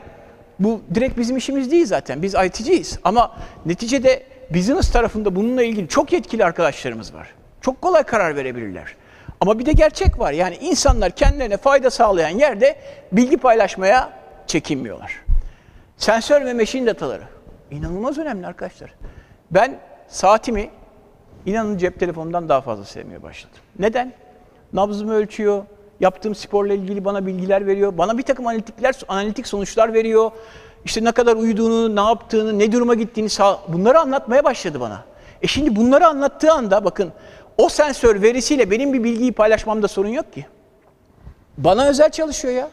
bu 0.58 0.80
direkt 0.94 1.18
bizim 1.18 1.36
işimiz 1.36 1.70
değil 1.70 1.86
zaten. 1.86 2.22
Biz 2.22 2.34
IT'ciyiz. 2.34 2.98
Ama 3.04 3.36
neticede 3.66 4.22
business 4.54 4.92
tarafında 4.92 5.36
bununla 5.36 5.62
ilgili 5.62 5.88
çok 5.88 6.12
yetkili 6.12 6.44
arkadaşlarımız 6.44 7.14
var. 7.14 7.34
Çok 7.60 7.82
kolay 7.82 8.02
karar 8.02 8.36
verebilirler. 8.36 8.96
Ama 9.42 9.58
bir 9.58 9.66
de 9.66 9.72
gerçek 9.72 10.18
var. 10.18 10.32
Yani 10.32 10.56
insanlar 10.60 11.10
kendilerine 11.10 11.56
fayda 11.56 11.90
sağlayan 11.90 12.38
yerde 12.38 12.76
bilgi 13.12 13.36
paylaşmaya 13.36 14.12
çekinmiyorlar. 14.46 15.12
Sensör 15.96 16.44
ve 16.44 16.54
machine 16.54 16.86
dataları. 16.86 17.22
inanılmaz 17.70 18.18
önemli 18.18 18.46
arkadaşlar. 18.46 18.94
Ben 19.50 19.78
saatimi 20.08 20.70
inanın 21.46 21.78
cep 21.78 22.00
telefonundan 22.00 22.48
daha 22.48 22.60
fazla 22.60 22.84
sevmeye 22.84 23.22
başladım. 23.22 23.58
Neden? 23.78 24.12
Nabzımı 24.72 25.14
ölçüyor, 25.14 25.64
Yaptığım 26.00 26.34
sporla 26.34 26.74
ilgili 26.74 27.04
bana 27.04 27.26
bilgiler 27.26 27.66
veriyor. 27.66 27.98
Bana 27.98 28.18
bir 28.18 28.22
takım 28.22 28.46
analitikler, 28.46 28.94
analitik 29.08 29.46
sonuçlar 29.46 29.94
veriyor. 29.94 30.30
İşte 30.84 31.04
ne 31.04 31.12
kadar 31.12 31.36
uyuduğunu, 31.36 31.96
ne 31.96 32.00
yaptığını, 32.00 32.58
ne 32.58 32.72
duruma 32.72 32.94
gittiğini 32.94 33.28
bunları 33.68 33.98
anlatmaya 33.98 34.44
başladı 34.44 34.80
bana. 34.80 35.04
E 35.42 35.46
şimdi 35.46 35.76
bunları 35.76 36.06
anlattığı 36.06 36.52
anda 36.52 36.84
bakın 36.84 37.12
o 37.58 37.68
sensör 37.68 38.22
verisiyle 38.22 38.70
benim 38.70 38.92
bir 38.92 39.04
bilgiyi 39.04 39.32
paylaşmamda 39.32 39.88
sorun 39.88 40.08
yok 40.08 40.32
ki. 40.32 40.46
Bana 41.58 41.88
özel 41.88 42.10
çalışıyor 42.10 42.54
ya. 42.54 42.70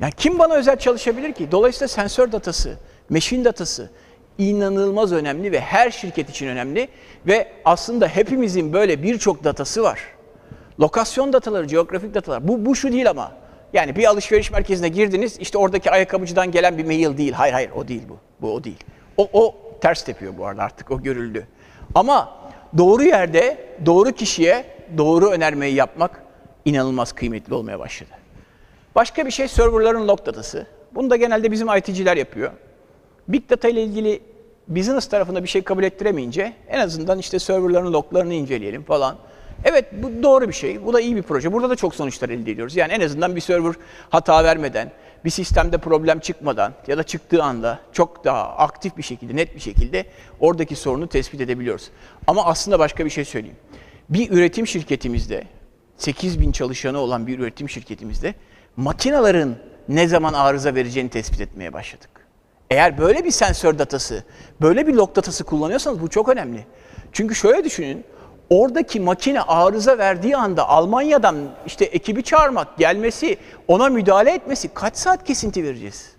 Yani 0.00 0.12
kim 0.16 0.38
bana 0.38 0.54
özel 0.54 0.78
çalışabilir 0.78 1.32
ki? 1.32 1.50
Dolayısıyla 1.52 1.88
sensör 1.88 2.32
datası, 2.32 2.76
machine 3.10 3.44
datası 3.44 3.90
inanılmaz 4.38 5.12
önemli 5.12 5.52
ve 5.52 5.60
her 5.60 5.90
şirket 5.90 6.30
için 6.30 6.46
önemli 6.46 6.88
ve 7.26 7.48
aslında 7.64 8.08
hepimizin 8.08 8.72
böyle 8.72 9.02
birçok 9.02 9.44
datası 9.44 9.82
var. 9.82 10.00
Lokasyon 10.80 11.32
dataları, 11.32 11.66
geografik 11.66 12.14
datalar. 12.14 12.48
Bu, 12.48 12.66
bu 12.66 12.74
şu 12.74 12.92
değil 12.92 13.10
ama. 13.10 13.32
Yani 13.72 13.96
bir 13.96 14.04
alışveriş 14.04 14.50
merkezine 14.50 14.88
girdiniz, 14.88 15.38
işte 15.38 15.58
oradaki 15.58 15.90
ayakkabıcıdan 15.90 16.50
gelen 16.50 16.78
bir 16.78 16.84
mail 16.84 17.18
değil. 17.18 17.32
Hayır 17.32 17.52
hayır 17.52 17.70
o 17.70 17.88
değil 17.88 18.02
bu. 18.08 18.18
Bu 18.40 18.54
o 18.54 18.64
değil. 18.64 18.84
O, 19.16 19.28
o 19.32 19.54
ters 19.80 20.04
tepiyor 20.04 20.38
bu 20.38 20.46
arada 20.46 20.62
artık 20.62 20.90
o 20.90 21.02
görüldü. 21.02 21.46
Ama 21.94 22.43
doğru 22.78 23.02
yerde, 23.02 23.58
doğru 23.86 24.12
kişiye 24.12 24.64
doğru 24.98 25.30
önermeyi 25.30 25.74
yapmak 25.74 26.22
inanılmaz 26.64 27.12
kıymetli 27.12 27.54
olmaya 27.54 27.78
başladı. 27.78 28.10
Başka 28.94 29.26
bir 29.26 29.30
şey 29.30 29.48
serverların 29.48 30.08
log 30.08 30.26
datası. 30.26 30.66
Bunu 30.94 31.10
da 31.10 31.16
genelde 31.16 31.52
bizim 31.52 31.76
IT'ciler 31.76 32.16
yapıyor. 32.16 32.50
Big 33.28 33.50
Data 33.50 33.68
ile 33.68 33.82
ilgili 33.82 34.20
business 34.68 35.08
tarafında 35.08 35.42
bir 35.42 35.48
şey 35.48 35.62
kabul 35.62 35.82
ettiremeyince 35.82 36.52
en 36.68 36.80
azından 36.80 37.18
işte 37.18 37.38
serverların 37.38 37.92
loglarını 37.92 38.34
inceleyelim 38.34 38.82
falan. 38.84 39.16
Evet 39.64 39.84
bu 39.92 40.22
doğru 40.22 40.48
bir 40.48 40.52
şey. 40.52 40.86
Bu 40.86 40.92
da 40.92 41.00
iyi 41.00 41.16
bir 41.16 41.22
proje. 41.22 41.52
Burada 41.52 41.70
da 41.70 41.76
çok 41.76 41.94
sonuçlar 41.94 42.28
elde 42.28 42.50
ediyoruz. 42.50 42.76
Yani 42.76 42.92
en 42.92 43.00
azından 43.00 43.36
bir 43.36 43.40
server 43.40 43.74
hata 44.10 44.44
vermeden, 44.44 44.92
bir 45.24 45.30
sistemde 45.30 45.78
problem 45.78 46.18
çıkmadan 46.18 46.72
ya 46.86 46.98
da 46.98 47.02
çıktığı 47.02 47.42
anda 47.42 47.78
çok 47.92 48.24
daha 48.24 48.56
aktif 48.56 48.96
bir 48.96 49.02
şekilde, 49.02 49.36
net 49.36 49.54
bir 49.54 49.60
şekilde 49.60 50.06
oradaki 50.40 50.76
sorunu 50.76 51.08
tespit 51.08 51.40
edebiliyoruz. 51.40 51.90
Ama 52.26 52.44
aslında 52.44 52.78
başka 52.78 53.04
bir 53.04 53.10
şey 53.10 53.24
söyleyeyim. 53.24 53.56
Bir 54.08 54.30
üretim 54.30 54.66
şirketimizde, 54.66 55.44
8 55.96 56.40
bin 56.40 56.52
çalışanı 56.52 56.98
olan 56.98 57.26
bir 57.26 57.38
üretim 57.38 57.68
şirketimizde 57.68 58.34
makinaların 58.76 59.56
ne 59.88 60.08
zaman 60.08 60.32
arıza 60.32 60.74
vereceğini 60.74 61.10
tespit 61.10 61.40
etmeye 61.40 61.72
başladık. 61.72 62.10
Eğer 62.70 62.98
böyle 62.98 63.24
bir 63.24 63.30
sensör 63.30 63.78
datası, 63.78 64.24
böyle 64.60 64.86
bir 64.86 64.94
log 64.94 65.16
datası 65.16 65.44
kullanıyorsanız 65.44 66.00
bu 66.00 66.08
çok 66.08 66.28
önemli. 66.28 66.66
Çünkü 67.12 67.34
şöyle 67.34 67.64
düşünün, 67.64 68.04
oradaki 68.50 69.00
makine 69.00 69.40
arıza 69.40 69.98
verdiği 69.98 70.36
anda 70.36 70.68
Almanya'dan 70.68 71.36
işte 71.66 71.84
ekibi 71.84 72.22
çağırmak, 72.22 72.78
gelmesi, 72.78 73.36
ona 73.68 73.88
müdahale 73.88 74.30
etmesi 74.30 74.68
kaç 74.74 74.96
saat 74.96 75.24
kesinti 75.24 75.64
vereceğiz? 75.64 76.14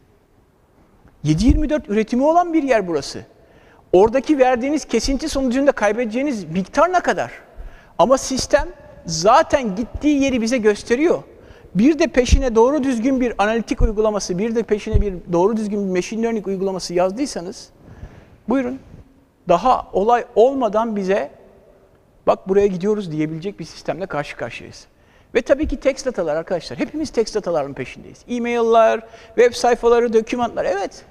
7-24 1.26 1.82
üretimi 1.88 2.24
olan 2.24 2.54
bir 2.54 2.64
yer 2.64 2.88
burası. 2.88 3.26
Oradaki 3.94 4.40
verdiğiniz 4.40 4.86
kesinti 4.86 5.30
sonucunda 5.30 5.72
kaybedeceğiniz 5.72 6.44
miktar 6.44 6.94
ne 6.94 7.00
kadar? 7.00 7.32
Ama 7.98 8.18
sistem 8.18 8.68
zaten 9.06 9.76
gittiği 9.76 10.24
yeri 10.24 10.42
bize 10.42 10.58
gösteriyor. 10.58 11.24
Bir 11.76 12.00
de 12.00 12.08
peşine 12.08 12.56
doğru 12.56 12.84
düzgün 12.84 13.22
bir 13.22 13.34
analitik 13.38 13.82
uygulaması, 13.82 14.38
bir 14.38 14.56
de 14.56 14.64
peşine 14.64 15.02
bir 15.02 15.14
doğru 15.34 15.58
düzgün 15.58 15.88
bir 15.88 15.96
machine 15.96 16.24
learning 16.24 16.48
uygulaması 16.48 16.94
yazdıysanız, 16.94 17.70
buyurun 18.50 18.80
daha 19.50 19.88
olay 19.94 20.26
olmadan 20.36 20.96
bize 20.96 21.32
bak 22.28 22.50
buraya 22.50 22.68
gidiyoruz 22.68 23.12
diyebilecek 23.12 23.60
bir 23.60 23.66
sistemle 23.66 24.06
karşı 24.06 24.38
karşıyayız. 24.38 24.88
Ve 25.36 25.42
tabii 25.42 25.68
ki 25.68 25.80
text 25.80 26.06
datalar 26.06 26.36
arkadaşlar. 26.36 26.80
Hepimiz 26.80 27.10
text 27.10 27.36
dataların 27.36 27.74
peşindeyiz. 27.74 28.26
E-mail'lar, 28.28 29.08
web 29.28 29.54
sayfaları, 29.54 30.14
dokümanlar. 30.14 30.66
Evet. 30.66 31.06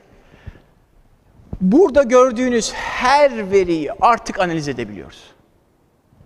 Burada 1.60 2.02
gördüğünüz 2.02 2.72
her 2.72 3.50
veriyi 3.50 3.92
artık 4.00 4.40
analiz 4.40 4.68
edebiliyoruz. 4.68 5.22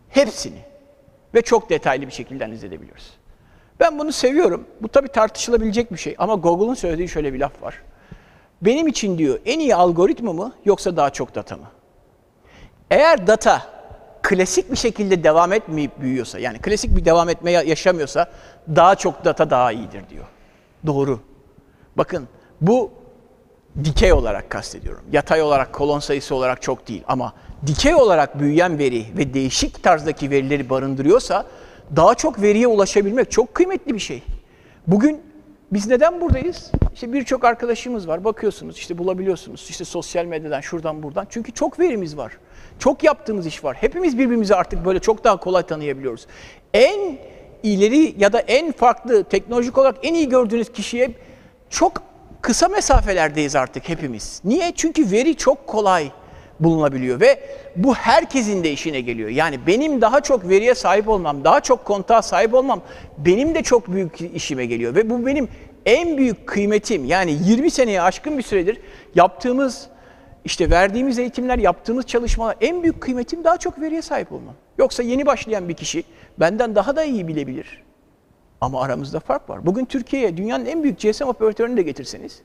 Hepsini. 0.08 0.58
Ve 1.34 1.42
çok 1.42 1.70
detaylı 1.70 2.06
bir 2.06 2.12
şekilde 2.12 2.44
analiz 2.44 2.64
edebiliyoruz. 2.64 3.10
Ben 3.80 3.98
bunu 3.98 4.12
seviyorum. 4.12 4.66
Bu 4.80 4.88
tabii 4.88 5.08
tartışılabilecek 5.08 5.92
bir 5.92 5.98
şey. 5.98 6.14
Ama 6.18 6.34
Google'un 6.34 6.74
söylediği 6.74 7.08
şöyle 7.08 7.32
bir 7.32 7.38
laf 7.38 7.62
var. 7.62 7.82
Benim 8.62 8.86
için 8.86 9.18
diyor 9.18 9.38
en 9.44 9.58
iyi 9.58 9.74
algoritma 9.74 10.32
mı 10.32 10.52
yoksa 10.64 10.96
daha 10.96 11.10
çok 11.10 11.34
data 11.34 11.56
mı? 11.56 11.66
Eğer 12.90 13.26
data 13.26 13.77
klasik 14.22 14.72
bir 14.72 14.76
şekilde 14.76 15.24
devam 15.24 15.52
etmeyip 15.52 16.00
büyüyorsa, 16.00 16.38
yani 16.38 16.58
klasik 16.58 16.96
bir 16.96 17.04
devam 17.04 17.28
etme 17.28 17.50
yaşamıyorsa 17.50 18.30
daha 18.76 18.94
çok 18.94 19.24
data 19.24 19.50
daha 19.50 19.72
iyidir 19.72 20.02
diyor. 20.10 20.24
Doğru. 20.86 21.20
Bakın 21.96 22.28
bu 22.60 22.90
dikey 23.84 24.12
olarak 24.12 24.50
kastediyorum. 24.50 25.04
Yatay 25.12 25.42
olarak, 25.42 25.72
kolon 25.72 25.98
sayısı 25.98 26.34
olarak 26.34 26.62
çok 26.62 26.88
değil 26.88 27.04
ama 27.08 27.32
dikey 27.66 27.94
olarak 27.94 28.40
büyüyen 28.40 28.78
veri 28.78 29.06
ve 29.16 29.34
değişik 29.34 29.82
tarzdaki 29.82 30.30
verileri 30.30 30.70
barındırıyorsa 30.70 31.44
daha 31.96 32.14
çok 32.14 32.42
veriye 32.42 32.66
ulaşabilmek 32.66 33.30
çok 33.30 33.54
kıymetli 33.54 33.94
bir 33.94 33.98
şey. 33.98 34.22
Bugün 34.86 35.22
biz 35.72 35.86
neden 35.86 36.20
buradayız? 36.20 36.70
İşte 36.94 37.12
birçok 37.12 37.44
arkadaşımız 37.44 38.08
var. 38.08 38.24
Bakıyorsunuz 38.24 38.78
işte 38.78 38.98
bulabiliyorsunuz. 38.98 39.66
İşte 39.70 39.84
sosyal 39.84 40.24
medyadan 40.24 40.60
şuradan 40.60 41.02
buradan. 41.02 41.26
Çünkü 41.30 41.52
çok 41.52 41.78
verimiz 41.78 42.16
var. 42.16 42.32
Çok 42.78 43.04
yaptığımız 43.04 43.46
iş 43.46 43.64
var. 43.64 43.76
Hepimiz 43.80 44.18
birbirimizi 44.18 44.54
artık 44.54 44.84
böyle 44.84 44.98
çok 44.98 45.24
daha 45.24 45.36
kolay 45.36 45.62
tanıyabiliyoruz. 45.62 46.26
En 46.74 47.18
ileri 47.62 48.14
ya 48.18 48.32
da 48.32 48.40
en 48.40 48.72
farklı 48.72 49.24
teknolojik 49.24 49.78
olarak 49.78 49.96
en 50.02 50.14
iyi 50.14 50.28
gördüğünüz 50.28 50.72
kişiye 50.72 51.10
çok 51.70 52.02
kısa 52.40 52.68
mesafelerdeyiz 52.68 53.56
artık 53.56 53.88
hepimiz. 53.88 54.40
Niye? 54.44 54.72
Çünkü 54.76 55.10
veri 55.10 55.34
çok 55.34 55.66
kolay 55.66 56.10
bulunabiliyor 56.60 57.20
ve 57.20 57.40
bu 57.76 57.94
herkesin 57.94 58.64
de 58.64 58.70
işine 58.70 59.00
geliyor. 59.00 59.28
Yani 59.28 59.66
benim 59.66 60.00
daha 60.00 60.20
çok 60.20 60.48
veriye 60.48 60.74
sahip 60.74 61.08
olmam, 61.08 61.44
daha 61.44 61.60
çok 61.60 61.84
kontağa 61.84 62.22
sahip 62.22 62.54
olmam 62.54 62.80
benim 63.18 63.54
de 63.54 63.62
çok 63.62 63.92
büyük 63.92 64.20
işime 64.20 64.66
geliyor 64.66 64.94
ve 64.94 65.10
bu 65.10 65.26
benim 65.26 65.48
en 65.86 66.18
büyük 66.18 66.46
kıymetim. 66.46 67.04
Yani 67.04 67.36
20 67.44 67.70
seneye 67.70 68.02
aşkın 68.02 68.38
bir 68.38 68.42
süredir 68.42 68.80
yaptığımız 69.14 69.88
işte 70.44 70.70
verdiğimiz 70.70 71.18
eğitimler, 71.18 71.58
yaptığımız 71.58 72.06
çalışmalar 72.06 72.56
en 72.60 72.82
büyük 72.82 73.00
kıymetim 73.00 73.44
daha 73.44 73.56
çok 73.56 73.80
veriye 73.80 74.02
sahip 74.02 74.32
olmam. 74.32 74.54
Yoksa 74.78 75.02
yeni 75.02 75.26
başlayan 75.26 75.68
bir 75.68 75.74
kişi 75.74 76.04
benden 76.40 76.74
daha 76.74 76.96
da 76.96 77.04
iyi 77.04 77.28
bilebilir. 77.28 77.82
Ama 78.60 78.82
aramızda 78.82 79.20
fark 79.20 79.50
var. 79.50 79.66
Bugün 79.66 79.84
Türkiye'ye 79.84 80.36
dünyanın 80.36 80.66
en 80.66 80.82
büyük 80.82 81.00
GSM 81.00 81.24
operatörünü 81.24 81.76
de 81.76 81.82
getirseniz 81.82 82.42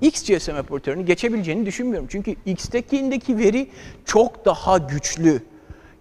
X 0.00 0.24
GSM 0.24 0.56
operatörünü 0.56 1.06
geçebileceğini 1.06 1.66
düşünmüyorum. 1.66 2.08
Çünkü 2.10 2.34
X'tekindeki 2.46 3.38
veri 3.38 3.68
çok 4.04 4.44
daha 4.44 4.78
güçlü. 4.78 5.42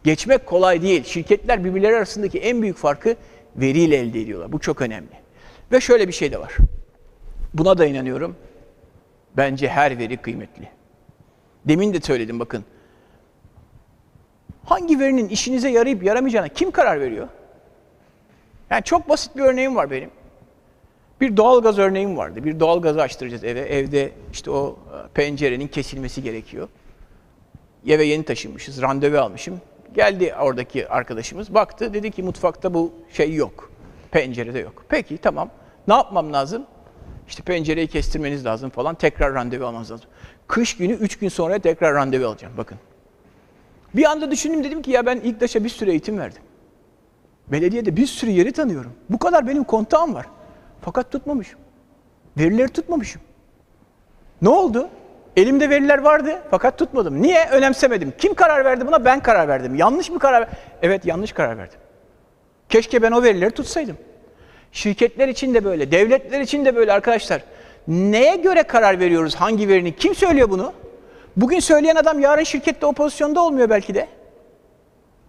Geçmek 0.03 0.45
kolay 0.45 0.81
değil. 0.81 1.03
Şirketler 1.03 1.63
birbirleri 1.63 1.95
arasındaki 1.95 2.39
en 2.39 2.61
büyük 2.61 2.77
farkı 2.77 3.15
veriyle 3.55 3.95
elde 3.95 4.21
ediyorlar. 4.21 4.51
Bu 4.51 4.59
çok 4.59 4.81
önemli. 4.81 5.09
Ve 5.71 5.81
şöyle 5.81 6.07
bir 6.07 6.13
şey 6.13 6.31
de 6.31 6.39
var. 6.39 6.57
Buna 7.53 7.77
da 7.77 7.85
inanıyorum. 7.85 8.35
Bence 9.37 9.69
her 9.69 9.97
veri 9.97 10.17
kıymetli. 10.17 10.69
Demin 11.65 11.93
de 11.93 12.01
söyledim 12.01 12.39
bakın. 12.39 12.65
Hangi 14.65 14.99
verinin 14.99 15.29
işinize 15.29 15.69
yarayıp 15.69 16.03
yaramayacağına 16.03 16.47
kim 16.47 16.71
karar 16.71 16.99
veriyor? 17.01 17.27
Yani 18.69 18.83
çok 18.83 19.09
basit 19.09 19.35
bir 19.35 19.41
örneğim 19.41 19.75
var 19.75 19.91
benim. 19.91 20.09
Bir 21.21 21.37
doğalgaz 21.37 21.79
örneğim 21.79 22.17
vardı. 22.17 22.45
Bir 22.45 22.59
doğalgazı 22.59 23.01
açtıracağız 23.01 23.43
eve. 23.43 23.59
Evde 23.59 24.11
işte 24.33 24.51
o 24.51 24.69
e, 24.69 25.07
pencerenin 25.13 25.67
kesilmesi 25.67 26.23
gerekiyor. 26.23 26.67
Eve 27.87 28.05
yeni 28.05 28.23
taşınmışız. 28.23 28.81
Randevu 28.81 29.17
almışım. 29.17 29.61
Geldi 29.93 30.33
oradaki 30.41 30.89
arkadaşımız. 30.89 31.53
Baktı. 31.53 31.93
Dedi 31.93 32.11
ki 32.11 32.23
mutfakta 32.23 32.73
bu 32.73 32.93
şey 33.13 33.33
yok. 33.33 33.71
Pencerede 34.11 34.59
yok. 34.59 34.85
Peki 34.89 35.17
tamam. 35.17 35.49
Ne 35.87 35.93
yapmam 35.93 36.33
lazım? 36.33 36.65
İşte 37.27 37.43
pencereyi 37.43 37.87
kestirmeniz 37.87 38.45
lazım 38.45 38.69
falan. 38.69 38.95
Tekrar 38.95 39.33
randevu 39.33 39.65
almanız 39.65 39.91
lazım. 39.91 40.09
Kış 40.47 40.77
günü 40.77 40.93
3 40.93 41.19
gün 41.19 41.29
sonra 41.29 41.59
tekrar 41.59 41.93
randevu 41.93 42.27
alacağım. 42.27 42.53
Bakın. 42.57 42.77
Bir 43.95 44.05
anda 44.05 44.31
düşündüm 44.31 44.63
dedim 44.63 44.81
ki 44.81 44.91
ya 44.91 45.05
ben 45.05 45.17
ilk 45.17 45.25
İKDAŞ'a 45.25 45.63
bir 45.63 45.69
sürü 45.69 45.89
eğitim 45.89 46.17
verdim. 46.17 46.41
Belediyede 47.47 47.97
bir 47.97 48.07
sürü 48.07 48.31
yeri 48.31 48.51
tanıyorum. 48.51 48.91
Bu 49.09 49.19
kadar 49.19 49.47
benim 49.47 49.63
kontağım 49.63 50.13
var. 50.13 50.25
Fakat 50.85 51.11
tutmamışım. 51.11 51.59
Verileri 52.37 52.69
tutmamışım. 52.69 53.21
Ne 54.41 54.49
oldu? 54.49 54.89
Elimde 55.37 55.69
veriler 55.69 55.97
vardı 55.97 56.39
fakat 56.51 56.77
tutmadım. 56.77 57.21
Niye? 57.21 57.49
Önemsemedim. 57.49 58.13
Kim 58.17 58.33
karar 58.33 58.65
verdi 58.65 58.87
buna? 58.87 59.05
Ben 59.05 59.19
karar 59.19 59.47
verdim. 59.47 59.75
Yanlış 59.75 60.09
mı 60.09 60.19
karar? 60.19 60.47
Evet 60.81 61.05
yanlış 61.05 61.31
karar 61.31 61.57
verdim. 61.57 61.79
Keşke 62.69 63.01
ben 63.01 63.11
o 63.11 63.23
verileri 63.23 63.51
tutsaydım. 63.51 63.97
Şirketler 64.71 65.27
için 65.27 65.53
de 65.53 65.63
böyle, 65.63 65.91
devletler 65.91 66.41
için 66.41 66.65
de 66.65 66.75
böyle 66.75 66.93
arkadaşlar. 66.93 67.41
Neye 67.87 68.35
göre 68.35 68.63
karar 68.63 68.99
veriyoruz 68.99 69.35
hangi 69.35 69.69
verinin? 69.69 69.91
Kim 69.91 70.15
söylüyor 70.15 70.49
bunu? 70.49 70.73
Bugün 71.37 71.59
söyleyen 71.59 71.95
adam 71.95 72.19
yarın 72.19 72.43
şirkette 72.43 72.85
o 72.85 72.93
pozisyonda 72.93 73.41
olmuyor 73.41 73.69
belki 73.69 73.95
de. 73.95 74.07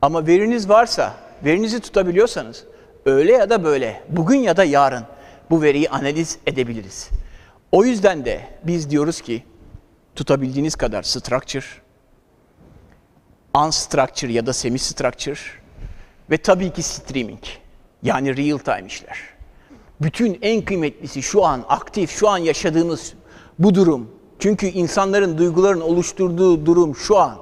Ama 0.03 0.27
veriniz 0.27 0.69
varsa, 0.69 1.13
verinizi 1.45 1.81
tutabiliyorsanız, 1.81 2.65
öyle 3.07 3.33
ya 3.33 3.51
da 3.51 3.65
böyle, 3.65 4.03
bugün 4.09 4.39
ya 4.39 4.57
da 4.57 4.65
yarın 4.65 5.03
bu 5.51 5.63
veriyi 5.63 5.91
analiz 5.91 6.39
edebiliriz. 6.47 7.11
O 7.73 7.85
yüzden 7.85 8.25
de 8.25 8.41
biz 8.65 8.91
diyoruz 8.91 9.21
ki 9.21 9.43
tutabildiğiniz 10.15 10.77
kadar 10.77 11.03
structure, 11.03 11.67
unstructure 13.55 14.33
ya 14.33 14.47
da 14.47 14.53
semi 14.53 14.79
structure 14.79 15.41
ve 16.31 16.37
tabii 16.37 16.71
ki 16.71 16.83
streaming 16.83 17.43
yani 18.03 18.37
real 18.37 18.59
time 18.59 18.87
işler. 18.87 19.19
Bütün 20.01 20.39
en 20.43 20.65
kıymetlisi 20.65 21.23
şu 21.23 21.45
an 21.45 21.65
aktif, 21.69 22.11
şu 22.11 22.29
an 22.29 22.39
yaşadığımız 22.39 23.13
bu 23.59 23.75
durum. 23.75 24.11
Çünkü 24.39 24.67
insanların 24.67 25.39
duyguların 25.39 25.81
oluşturduğu 25.81 26.67
durum 26.67 26.97
şu 26.97 27.19
an. 27.19 27.39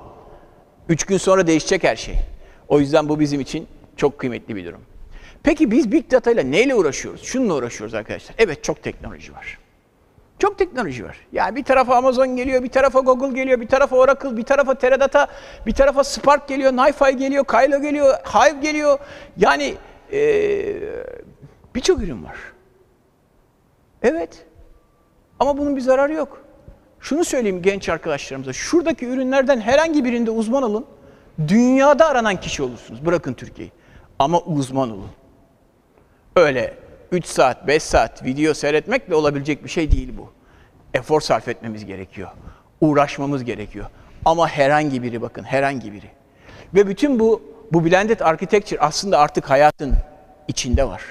Üç 0.88 1.04
gün 1.04 1.16
sonra 1.16 1.46
değişecek 1.46 1.84
her 1.84 1.96
şey. 1.96 2.14
O 2.68 2.80
yüzden 2.80 3.08
bu 3.08 3.20
bizim 3.20 3.40
için 3.40 3.66
çok 3.96 4.18
kıymetli 4.18 4.56
bir 4.56 4.64
durum. 4.64 4.80
Peki 5.44 5.70
biz 5.70 5.92
Big 5.92 6.10
Data 6.10 6.30
ile 6.30 6.50
neyle 6.50 6.74
uğraşıyoruz? 6.74 7.22
Şununla 7.22 7.54
uğraşıyoruz 7.54 7.94
arkadaşlar. 7.94 8.34
Evet 8.38 8.64
çok 8.64 8.82
teknoloji 8.82 9.32
var. 9.32 9.58
Çok 10.38 10.58
teknoloji 10.58 11.04
var. 11.04 11.16
Yani 11.32 11.56
bir 11.56 11.64
tarafa 11.64 11.96
Amazon 11.96 12.36
geliyor, 12.36 12.62
bir 12.62 12.68
tarafa 12.68 13.00
Google 13.00 13.34
geliyor, 13.34 13.60
bir 13.60 13.68
tarafa 13.68 13.96
Oracle, 13.96 14.36
bir 14.36 14.42
tarafa 14.42 14.74
Teradata, 14.74 15.26
bir 15.66 15.72
tarafa 15.72 16.04
Spark 16.04 16.48
geliyor, 16.48 16.72
NiFi 16.72 17.16
geliyor, 17.16 17.44
Kylo 17.44 17.82
geliyor, 17.82 18.14
Hive 18.14 18.60
geliyor. 18.60 18.98
Yani 19.36 19.74
ee, 20.12 20.76
birçok 21.74 22.02
ürün 22.02 22.24
var. 22.24 22.36
Evet. 24.02 24.46
Ama 25.40 25.58
bunun 25.58 25.76
bir 25.76 25.80
zararı 25.80 26.12
yok. 26.12 26.44
Şunu 27.00 27.24
söyleyeyim 27.24 27.62
genç 27.62 27.88
arkadaşlarımıza. 27.88 28.52
Şuradaki 28.52 29.06
ürünlerden 29.06 29.60
herhangi 29.60 30.04
birinde 30.04 30.30
uzman 30.30 30.62
olun. 30.62 30.86
Dünyada 31.48 32.06
aranan 32.06 32.40
kişi 32.40 32.62
olursunuz. 32.62 33.06
Bırakın 33.06 33.34
Türkiye'yi. 33.34 33.72
Ama 34.18 34.40
uzman 34.40 34.90
olun. 34.90 35.10
Öyle 36.36 36.74
3 37.12 37.26
saat, 37.26 37.66
5 37.66 37.82
saat 37.82 38.24
video 38.24 38.54
seyretmekle 38.54 39.14
olabilecek 39.14 39.64
bir 39.64 39.68
şey 39.68 39.90
değil 39.90 40.12
bu. 40.18 40.32
Efor 40.94 41.20
sarf 41.20 41.48
etmemiz 41.48 41.86
gerekiyor. 41.86 42.28
Uğraşmamız 42.80 43.44
gerekiyor. 43.44 43.86
Ama 44.24 44.48
herhangi 44.48 45.02
biri 45.02 45.22
bakın, 45.22 45.42
herhangi 45.42 45.92
biri. 45.92 46.06
Ve 46.74 46.86
bütün 46.86 47.20
bu 47.20 47.42
bu 47.72 47.84
blended 47.84 48.20
architecture 48.20 48.80
aslında 48.80 49.18
artık 49.18 49.50
hayatın 49.50 49.92
içinde 50.48 50.88
var. 50.88 51.02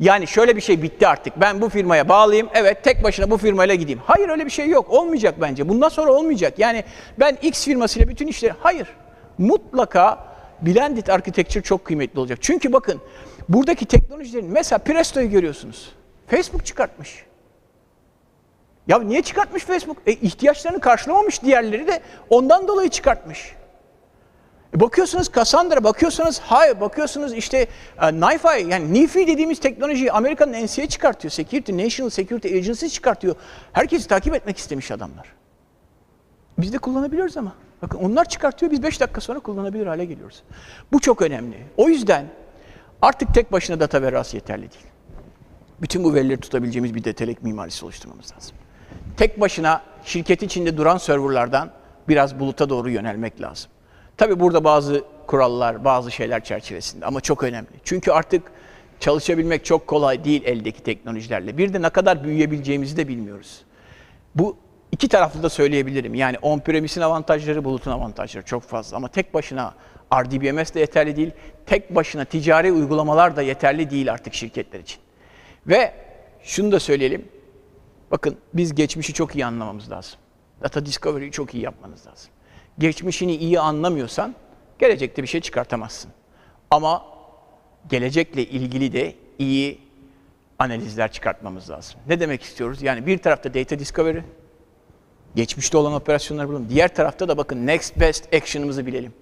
Yani 0.00 0.26
şöyle 0.26 0.56
bir 0.56 0.60
şey 0.60 0.82
bitti 0.82 1.08
artık. 1.08 1.40
Ben 1.40 1.60
bu 1.60 1.68
firmaya 1.68 2.08
bağlıyım. 2.08 2.48
Evet 2.54 2.84
tek 2.84 3.04
başına 3.04 3.30
bu 3.30 3.36
firmayla 3.36 3.74
gideyim. 3.74 4.00
Hayır 4.04 4.28
öyle 4.28 4.44
bir 4.44 4.50
şey 4.50 4.68
yok. 4.68 4.90
Olmayacak 4.90 5.34
bence. 5.40 5.68
Bundan 5.68 5.88
sonra 5.88 6.12
olmayacak. 6.12 6.58
Yani 6.58 6.84
ben 7.20 7.38
X 7.42 7.64
firmasıyla 7.64 8.08
bütün 8.08 8.26
işleri... 8.26 8.54
Hayır. 8.60 8.88
Mutlaka 9.38 10.26
blended 10.62 11.06
architecture 11.06 11.62
çok 11.62 11.84
kıymetli 11.84 12.20
olacak. 12.20 12.38
Çünkü 12.40 12.72
bakın 12.72 13.00
buradaki 13.48 13.86
teknolojilerin 13.86 14.50
mesela 14.50 14.78
Presto'yu 14.78 15.30
görüyorsunuz. 15.30 15.92
Facebook 16.26 16.66
çıkartmış. 16.66 17.24
Ya 18.86 18.98
niye 18.98 19.22
çıkartmış 19.22 19.64
Facebook? 19.64 19.96
E, 20.06 20.12
ihtiyaçlarını 20.12 20.80
karşılamamış 20.80 21.42
diğerleri 21.42 21.86
de 21.86 22.00
ondan 22.30 22.68
dolayı 22.68 22.90
çıkartmış. 22.90 23.54
E 24.76 24.80
bakıyorsunuz 24.80 25.32
Cassandra, 25.34 25.84
bakıyorsunuz 25.84 26.40
Hive, 26.40 26.80
bakıyorsunuz 26.80 27.32
işte 27.32 27.66
uh, 27.98 28.10
NiFi, 28.10 28.70
yani 28.70 28.94
NiFi 28.94 29.26
dediğimiz 29.26 29.60
teknolojiyi 29.60 30.12
Amerika'nın 30.12 30.64
NSA 30.64 30.88
çıkartıyor, 30.88 31.32
Security, 31.32 31.72
National 31.72 32.10
Security 32.10 32.48
Agency 32.48 32.86
çıkartıyor. 32.86 33.36
Herkesi 33.72 34.08
takip 34.08 34.34
etmek 34.34 34.58
istemiş 34.58 34.90
adamlar. 34.90 35.26
Biz 36.58 36.72
de 36.72 36.78
kullanabiliyoruz 36.78 37.36
ama. 37.36 37.52
Bakın 37.82 37.98
onlar 37.98 38.24
çıkartıyor, 38.24 38.72
biz 38.72 38.82
5 38.82 39.00
dakika 39.00 39.20
sonra 39.20 39.40
kullanabilir 39.40 39.86
hale 39.86 40.04
geliyoruz. 40.04 40.42
Bu 40.92 41.00
çok 41.00 41.22
önemli. 41.22 41.56
O 41.76 41.88
yüzden 41.88 42.26
artık 43.04 43.34
tek 43.34 43.52
başına 43.52 43.80
data 43.80 44.02
verası 44.02 44.36
yeterli 44.36 44.60
değil. 44.60 44.84
Bütün 45.82 46.04
bu 46.04 46.14
verileri 46.14 46.40
tutabileceğimiz 46.40 46.94
bir 46.94 47.04
datelek 47.04 47.42
mimarisi 47.42 47.84
oluşturmamız 47.84 48.32
lazım. 48.36 48.56
Tek 49.16 49.40
başına 49.40 49.82
şirket 50.04 50.42
içinde 50.42 50.76
duran 50.76 50.98
serverlardan 50.98 51.70
biraz 52.08 52.40
buluta 52.40 52.68
doğru 52.68 52.90
yönelmek 52.90 53.40
lazım. 53.40 53.70
Tabii 54.16 54.40
burada 54.40 54.64
bazı 54.64 55.04
kurallar, 55.26 55.84
bazı 55.84 56.10
şeyler 56.10 56.44
çerçevesinde 56.44 57.06
ama 57.06 57.20
çok 57.20 57.42
önemli. 57.42 57.68
Çünkü 57.84 58.12
artık 58.12 58.42
çalışabilmek 59.00 59.64
çok 59.64 59.86
kolay 59.86 60.24
değil 60.24 60.42
eldeki 60.44 60.82
teknolojilerle. 60.82 61.58
Bir 61.58 61.74
de 61.74 61.82
ne 61.82 61.90
kadar 61.90 62.24
büyüyebileceğimizi 62.24 62.96
de 62.96 63.08
bilmiyoruz. 63.08 63.62
Bu 64.34 64.56
iki 64.92 65.08
taraflı 65.08 65.42
da 65.42 65.48
söyleyebilirim. 65.48 66.14
Yani 66.14 66.38
on-premise'in 66.38 67.04
avantajları, 67.04 67.64
bulutun 67.64 67.90
avantajları 67.90 68.44
çok 68.44 68.62
fazla. 68.62 68.96
Ama 68.96 69.08
tek 69.08 69.34
başına 69.34 69.74
RDBMS 70.22 70.74
de 70.74 70.80
yeterli 70.80 71.16
değil. 71.16 71.30
Tek 71.66 71.94
başına 71.94 72.24
ticari 72.24 72.72
uygulamalar 72.72 73.36
da 73.36 73.42
yeterli 73.42 73.90
değil 73.90 74.12
artık 74.12 74.34
şirketler 74.34 74.80
için. 74.80 74.98
Ve 75.66 75.94
şunu 76.42 76.72
da 76.72 76.80
söyleyelim. 76.80 77.28
Bakın 78.10 78.36
biz 78.54 78.74
geçmişi 78.74 79.12
çok 79.12 79.34
iyi 79.34 79.46
anlamamız 79.46 79.90
lazım. 79.90 80.18
Data 80.62 80.86
Discovery'yi 80.86 81.32
çok 81.32 81.54
iyi 81.54 81.64
yapmanız 81.64 82.06
lazım 82.06 82.30
geçmişini 82.78 83.36
iyi 83.36 83.60
anlamıyorsan 83.60 84.34
gelecekte 84.78 85.22
bir 85.22 85.28
şey 85.28 85.40
çıkartamazsın. 85.40 86.10
Ama 86.70 87.04
gelecekle 87.88 88.44
ilgili 88.44 88.92
de 88.92 89.14
iyi 89.38 89.78
analizler 90.58 91.12
çıkartmamız 91.12 91.70
lazım. 91.70 92.00
Ne 92.08 92.20
demek 92.20 92.42
istiyoruz? 92.42 92.82
Yani 92.82 93.06
bir 93.06 93.18
tarafta 93.18 93.54
data 93.54 93.78
discovery, 93.78 94.20
geçmişte 95.34 95.76
olan 95.76 95.92
operasyonları 95.92 96.48
bulalım. 96.48 96.68
Diğer 96.68 96.94
tarafta 96.94 97.28
da 97.28 97.36
bakın 97.36 97.66
next 97.66 98.00
best 98.00 98.34
action'ımızı 98.34 98.86
bilelim. 98.86 99.12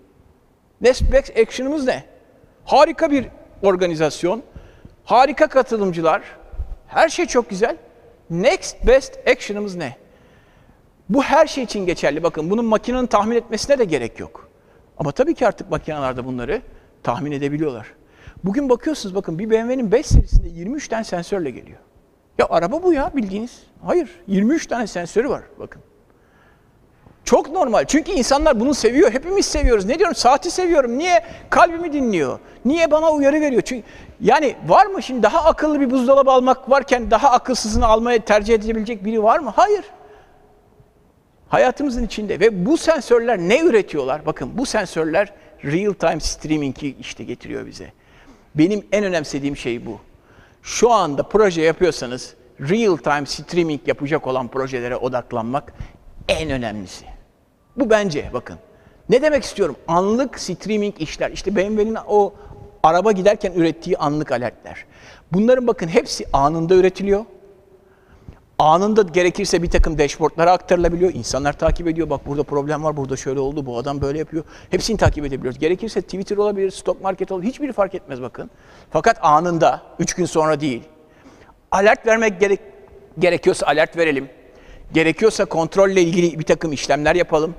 Next 0.82 1.12
best 1.12 1.38
action'ımız 1.38 1.86
ne? 1.86 2.04
Harika 2.64 3.10
bir 3.10 3.26
organizasyon, 3.62 4.42
harika 5.04 5.46
katılımcılar, 5.46 6.22
her 6.86 7.08
şey 7.08 7.26
çok 7.26 7.50
güzel. 7.50 7.76
Next 8.30 8.86
best 8.86 9.28
action'ımız 9.28 9.76
ne? 9.76 9.96
Bu 11.08 11.22
her 11.22 11.46
şey 11.46 11.64
için 11.64 11.86
geçerli. 11.86 12.22
Bakın 12.22 12.50
bunun 12.50 12.64
makinenin 12.64 13.06
tahmin 13.06 13.36
etmesine 13.36 13.78
de 13.78 13.84
gerek 13.84 14.20
yok. 14.20 14.48
Ama 14.98 15.12
tabii 15.12 15.34
ki 15.34 15.46
artık 15.46 15.70
makineler 15.70 16.24
bunları 16.24 16.62
tahmin 17.02 17.32
edebiliyorlar. 17.32 17.86
Bugün 18.44 18.68
bakıyorsunuz 18.68 19.14
bakın 19.14 19.38
bir 19.38 19.50
BMW'nin 19.50 19.92
5 19.92 20.06
serisinde 20.06 20.48
23 20.48 20.88
tane 20.88 21.04
sensörle 21.04 21.50
geliyor. 21.50 21.78
Ya 22.38 22.46
araba 22.50 22.82
bu 22.82 22.92
ya 22.92 23.12
bildiğiniz. 23.16 23.62
Hayır 23.84 24.10
23 24.26 24.66
tane 24.66 24.86
sensörü 24.86 25.28
var 25.28 25.42
bakın. 25.58 25.82
Çok 27.24 27.50
normal. 27.50 27.84
Çünkü 27.84 28.12
insanlar 28.12 28.60
bunu 28.60 28.74
seviyor. 28.74 29.12
Hepimiz 29.12 29.46
seviyoruz. 29.46 29.84
Ne 29.84 29.98
diyorum? 29.98 30.14
Saati 30.14 30.50
seviyorum. 30.50 30.98
Niye? 30.98 31.24
Kalbimi 31.50 31.92
dinliyor. 31.92 32.38
Niye 32.64 32.90
bana 32.90 33.12
uyarı 33.12 33.40
veriyor? 33.40 33.62
Çünkü 33.62 33.86
yani 34.20 34.56
var 34.68 34.86
mı 34.86 35.02
şimdi 35.02 35.22
daha 35.22 35.44
akıllı 35.44 35.80
bir 35.80 35.90
buzdolabı 35.90 36.30
almak 36.30 36.70
varken 36.70 37.10
daha 37.10 37.30
akılsızını 37.30 37.86
almaya 37.86 38.24
tercih 38.24 38.54
edebilecek 38.54 39.04
biri 39.04 39.22
var 39.22 39.38
mı? 39.38 39.52
Hayır 39.56 39.84
hayatımızın 41.48 42.06
içinde 42.06 42.40
ve 42.40 42.66
bu 42.66 42.76
sensörler 42.76 43.38
ne 43.38 43.60
üretiyorlar? 43.60 44.26
Bakın 44.26 44.50
bu 44.58 44.66
sensörler 44.66 45.32
real 45.64 45.92
time 45.92 46.20
streaming'i 46.20 46.96
işte 47.00 47.24
getiriyor 47.24 47.66
bize. 47.66 47.92
Benim 48.54 48.86
en 48.92 49.04
önemsediğim 49.04 49.56
şey 49.56 49.86
bu. 49.86 50.00
Şu 50.62 50.90
anda 50.90 51.22
proje 51.22 51.62
yapıyorsanız 51.62 52.34
real 52.60 52.96
time 52.96 53.26
streaming 53.26 53.80
yapacak 53.86 54.26
olan 54.26 54.48
projelere 54.48 54.96
odaklanmak 54.96 55.72
en 56.28 56.50
önemlisi. 56.50 57.04
Bu 57.76 57.90
bence 57.90 58.30
bakın. 58.32 58.58
Ne 59.08 59.22
demek 59.22 59.44
istiyorum? 59.44 59.76
Anlık 59.88 60.40
streaming 60.40 60.94
işler. 61.02 61.30
İşte 61.30 61.56
BMW'nin 61.56 61.96
o 62.06 62.34
araba 62.82 63.12
giderken 63.12 63.52
ürettiği 63.52 63.98
anlık 63.98 64.32
alertler. 64.32 64.84
Bunların 65.32 65.66
bakın 65.66 65.88
hepsi 65.88 66.24
anında 66.32 66.74
üretiliyor 66.74 67.24
anında 68.62 69.02
gerekirse 69.02 69.62
bir 69.62 69.70
takım 69.70 69.98
dashboardlara 69.98 70.52
aktarılabiliyor. 70.52 71.14
İnsanlar 71.14 71.52
takip 71.52 71.88
ediyor. 71.88 72.10
Bak 72.10 72.26
burada 72.26 72.42
problem 72.42 72.84
var, 72.84 72.96
burada 72.96 73.16
şöyle 73.16 73.40
oldu, 73.40 73.66
bu 73.66 73.78
adam 73.78 74.00
böyle 74.00 74.18
yapıyor. 74.18 74.44
Hepsini 74.70 74.96
takip 74.96 75.24
edebiliyoruz. 75.24 75.58
Gerekirse 75.58 76.02
Twitter 76.02 76.36
olabilir, 76.36 76.70
stock 76.70 77.02
market 77.02 77.32
olabilir. 77.32 77.50
Hiçbiri 77.50 77.72
fark 77.72 77.94
etmez 77.94 78.22
bakın. 78.22 78.50
Fakat 78.90 79.18
anında, 79.22 79.82
üç 79.98 80.14
gün 80.14 80.24
sonra 80.24 80.60
değil. 80.60 80.82
Alert 81.70 82.06
vermek 82.06 82.40
gerek, 82.40 82.60
gerekiyorsa 83.18 83.66
alert 83.66 83.96
verelim. 83.96 84.28
Gerekiyorsa 84.92 85.44
kontrolle 85.44 86.02
ilgili 86.02 86.38
bir 86.38 86.44
takım 86.44 86.72
işlemler 86.72 87.14
yapalım. 87.14 87.54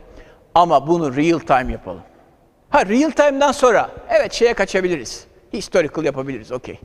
Ama 0.56 0.88
bunu 0.88 1.16
real 1.16 1.40
time 1.40 1.72
yapalım. 1.72 2.02
Ha 2.70 2.86
real 2.86 3.12
time'dan 3.12 3.52
sonra 3.52 3.90
evet 4.10 4.34
şeye 4.34 4.54
kaçabiliriz. 4.54 5.26
Historical 5.54 6.06
yapabiliriz, 6.06 6.52
okey. 6.52 6.80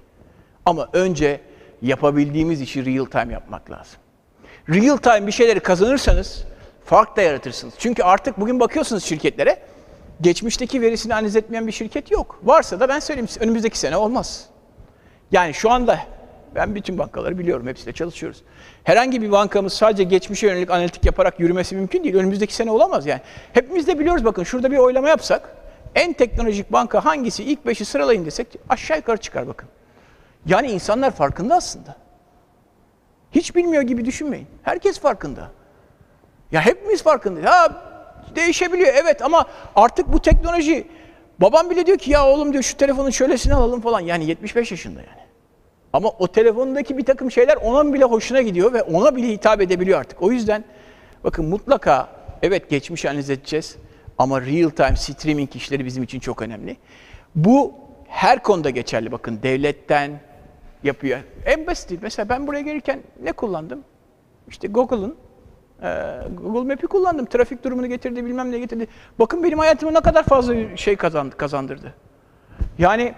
Ama 0.67 0.89
önce 0.93 1.41
yapabildiğimiz 1.83 2.61
işi 2.61 2.87
real 2.87 3.05
time 3.05 3.33
yapmak 3.33 3.71
lazım. 3.71 4.01
Real 4.69 4.97
time 4.97 5.27
bir 5.27 5.33
şeyleri 5.33 5.61
kazanırsanız 5.61 6.45
fark 6.85 7.17
da 7.17 7.23
yaratırsınız. 7.23 7.75
Çünkü 7.79 8.03
artık 8.03 8.41
bugün 8.41 8.61
bakıyorsunuz 8.61 9.05
şirketlere, 9.05 9.59
geçmişteki 10.21 10.83
verisini 10.83 11.15
analiz 11.15 11.37
etmeyen 11.37 11.67
bir 11.67 11.73
şirket 11.73 12.11
yok. 12.11 12.41
Varsa 12.43 12.81
da 12.81 12.89
ben 12.89 12.99
söyleyeyim 12.99 13.29
önümüzdeki 13.41 13.79
sene 13.79 13.97
olmaz. 13.97 14.47
Yani 15.33 15.55
şu 15.55 15.71
anda 15.71 15.99
ben 16.55 16.75
bütün 16.75 16.99
bankaları 16.99 17.39
biliyorum, 17.39 17.67
hepsiyle 17.67 17.93
çalışıyoruz. 17.93 18.43
Herhangi 18.85 19.23
bir 19.23 19.31
bankamız 19.31 19.73
sadece 19.73 20.05
geçmişe 20.05 20.47
yönelik 20.47 20.71
analitik 20.71 21.05
yaparak 21.05 21.41
yürümesi 21.41 21.77
mümkün 21.77 22.05
değil. 22.05 22.15
Önümüzdeki 22.15 22.55
sene 22.55 22.71
olamaz 22.71 23.07
yani. 23.07 23.21
Hepimiz 23.53 23.87
de 23.87 23.99
biliyoruz 23.99 24.25
bakın 24.25 24.45
şurada 24.45 24.71
bir 24.71 24.79
oylama 24.79 25.09
yapsak, 25.09 25.57
en 25.95 26.13
teknolojik 26.13 26.73
banka 26.73 27.05
hangisi 27.05 27.45
ilk 27.45 27.67
beşi 27.67 27.85
sıralayın 27.85 28.25
desek 28.25 28.47
aşağı 28.69 28.97
yukarı 28.97 29.17
çıkar 29.17 29.49
bakın. 29.49 29.69
Yani 30.47 30.71
insanlar 30.71 31.11
farkında 31.11 31.55
aslında. 31.55 31.97
Hiç 33.33 33.57
bilmiyor 33.57 33.83
gibi 33.83 34.05
düşünmeyin. 34.05 34.47
Herkes 34.63 35.01
farkında. 35.01 35.51
Ya 36.53 36.67
hepimiz 36.67 37.03
farkındayız. 37.03 37.49
Ha 37.49 37.83
değişebiliyor 38.37 38.95
evet 38.95 39.23
ama 39.23 39.47
artık 39.77 40.13
bu 40.13 40.23
teknoloji 40.23 40.87
babam 41.39 41.71
bile 41.71 41.87
diyor 41.87 41.99
ki 41.99 42.11
ya 42.11 42.27
oğlum 42.27 42.53
diyor 42.53 42.63
şu 42.63 42.77
telefonun 42.77 43.11
şöylesini 43.11 43.55
alalım 43.55 43.81
falan. 43.81 44.01
Yani 44.01 44.27
75 44.27 44.71
yaşında 44.71 45.01
yani. 45.01 45.28
Ama 45.93 46.09
o 46.19 46.29
telefondaki 46.29 46.99
bir 46.99 47.05
takım 47.05 47.31
şeyler 47.31 47.57
onun 47.57 47.95
bile 47.95 48.05
hoşuna 48.05 48.43
gidiyor 48.43 48.73
ve 48.73 48.83
ona 48.83 49.17
bile 49.17 49.29
hitap 49.29 49.61
edebiliyor 49.61 50.01
artık. 50.01 50.23
O 50.23 50.33
yüzden 50.33 50.65
bakın 51.25 51.45
mutlaka 51.45 52.09
evet 52.43 52.71
geçmiş 52.71 53.05
analiz 53.05 53.31
edeceğiz 53.31 53.77
ama 54.19 54.41
real 54.41 54.71
time 54.71 54.97
streaming 54.97 55.57
işleri 55.57 55.85
bizim 55.85 56.03
için 56.03 56.21
çok 56.21 56.43
önemli. 56.43 56.77
Bu 57.35 57.75
her 58.09 58.43
konuda 58.43 58.71
geçerli 58.71 59.13
bakın 59.13 59.41
devletten 59.43 60.21
yapıyor. 60.83 61.19
En 61.45 61.67
basit 61.67 62.03
mesela 62.03 62.29
ben 62.29 62.47
buraya 62.47 62.61
gelirken 62.61 63.01
ne 63.23 63.33
kullandım? 63.33 63.85
İşte 64.49 64.69
Google'ın 64.69 65.17
Google 66.43 66.75
Map'i 66.75 66.87
kullandım. 66.87 67.27
Trafik 67.27 67.65
durumunu 67.65 67.87
getirdi, 67.87 68.25
bilmem 68.25 68.53
ne 68.53 68.59
getirdi. 68.59 68.87
Bakın 69.19 69.43
benim 69.43 69.59
hayatıma 69.59 69.93
ne 69.93 70.01
kadar 70.01 70.23
fazla 70.23 70.77
şey 70.77 70.97
kazandı, 70.97 71.37
kazandırdı. 71.37 71.95
Yani 72.79 73.15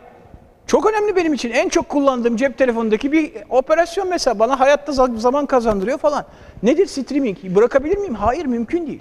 çok 0.71 0.87
önemli 0.87 1.17
benim 1.17 1.35
için. 1.35 1.51
En 1.51 1.69
çok 1.69 1.89
kullandığım 1.89 2.37
cep 2.37 2.59
telefonundaki 2.59 3.13
bir 3.13 3.33
operasyon 3.51 4.09
mesela. 4.09 4.39
Bana 4.39 4.61
hayatta 4.61 4.93
za- 4.93 5.19
zaman 5.19 5.47
kazandırıyor 5.47 5.99
falan. 5.99 6.25
Nedir 6.63 6.87
streaming? 6.87 7.39
Bırakabilir 7.45 7.97
miyim? 7.97 8.15
Hayır, 8.15 8.47
mümkün 8.47 8.87
değil. 8.87 9.01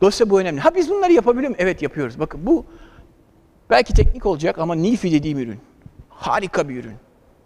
Dolayısıyla 0.00 0.30
bu 0.30 0.40
önemli. 0.40 0.60
Ha 0.60 0.74
biz 0.74 0.90
bunları 0.90 1.12
yapabiliyor 1.12 1.48
muyuz? 1.50 1.62
Evet 1.62 1.82
yapıyoruz. 1.82 2.18
Bakın 2.20 2.46
bu 2.46 2.64
belki 3.70 3.94
teknik 3.94 4.26
olacak 4.26 4.58
ama 4.58 4.74
Nifi 4.74 5.12
dediğim 5.12 5.38
ürün. 5.38 5.58
Harika 6.08 6.68
bir 6.68 6.76
ürün. 6.76 6.96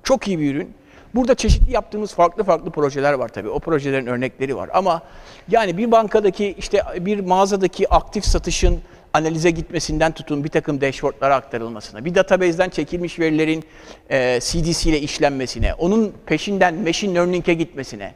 Çok 0.02 0.28
iyi 0.28 0.38
bir 0.38 0.54
ürün. 0.54 0.72
Burada 1.14 1.34
çeşitli 1.34 1.72
yaptığımız 1.72 2.14
farklı 2.14 2.44
farklı 2.44 2.70
projeler 2.70 3.12
var 3.12 3.28
tabii. 3.28 3.48
O 3.48 3.58
projelerin 3.60 4.06
örnekleri 4.06 4.56
var. 4.56 4.70
Ama 4.74 5.02
yani 5.48 5.76
bir 5.78 5.90
bankadaki 5.90 6.54
işte 6.58 6.82
bir 7.00 7.20
mağazadaki 7.20 7.88
aktif 7.94 8.24
satışın 8.24 8.80
analize 9.18 9.50
gitmesinden 9.50 10.12
tutun 10.12 10.44
bir 10.44 10.48
takım 10.48 10.80
dashboardlara 10.80 11.34
aktarılmasına, 11.34 12.04
bir 12.04 12.14
database'den 12.14 12.68
çekilmiş 12.68 13.18
verilerin 13.18 13.64
e, 14.10 14.40
CDC 14.40 14.90
ile 14.90 15.00
işlenmesine, 15.00 15.74
onun 15.74 16.14
peşinden 16.26 16.74
machine 16.74 17.14
learning'e 17.14 17.54
gitmesine. 17.54 18.14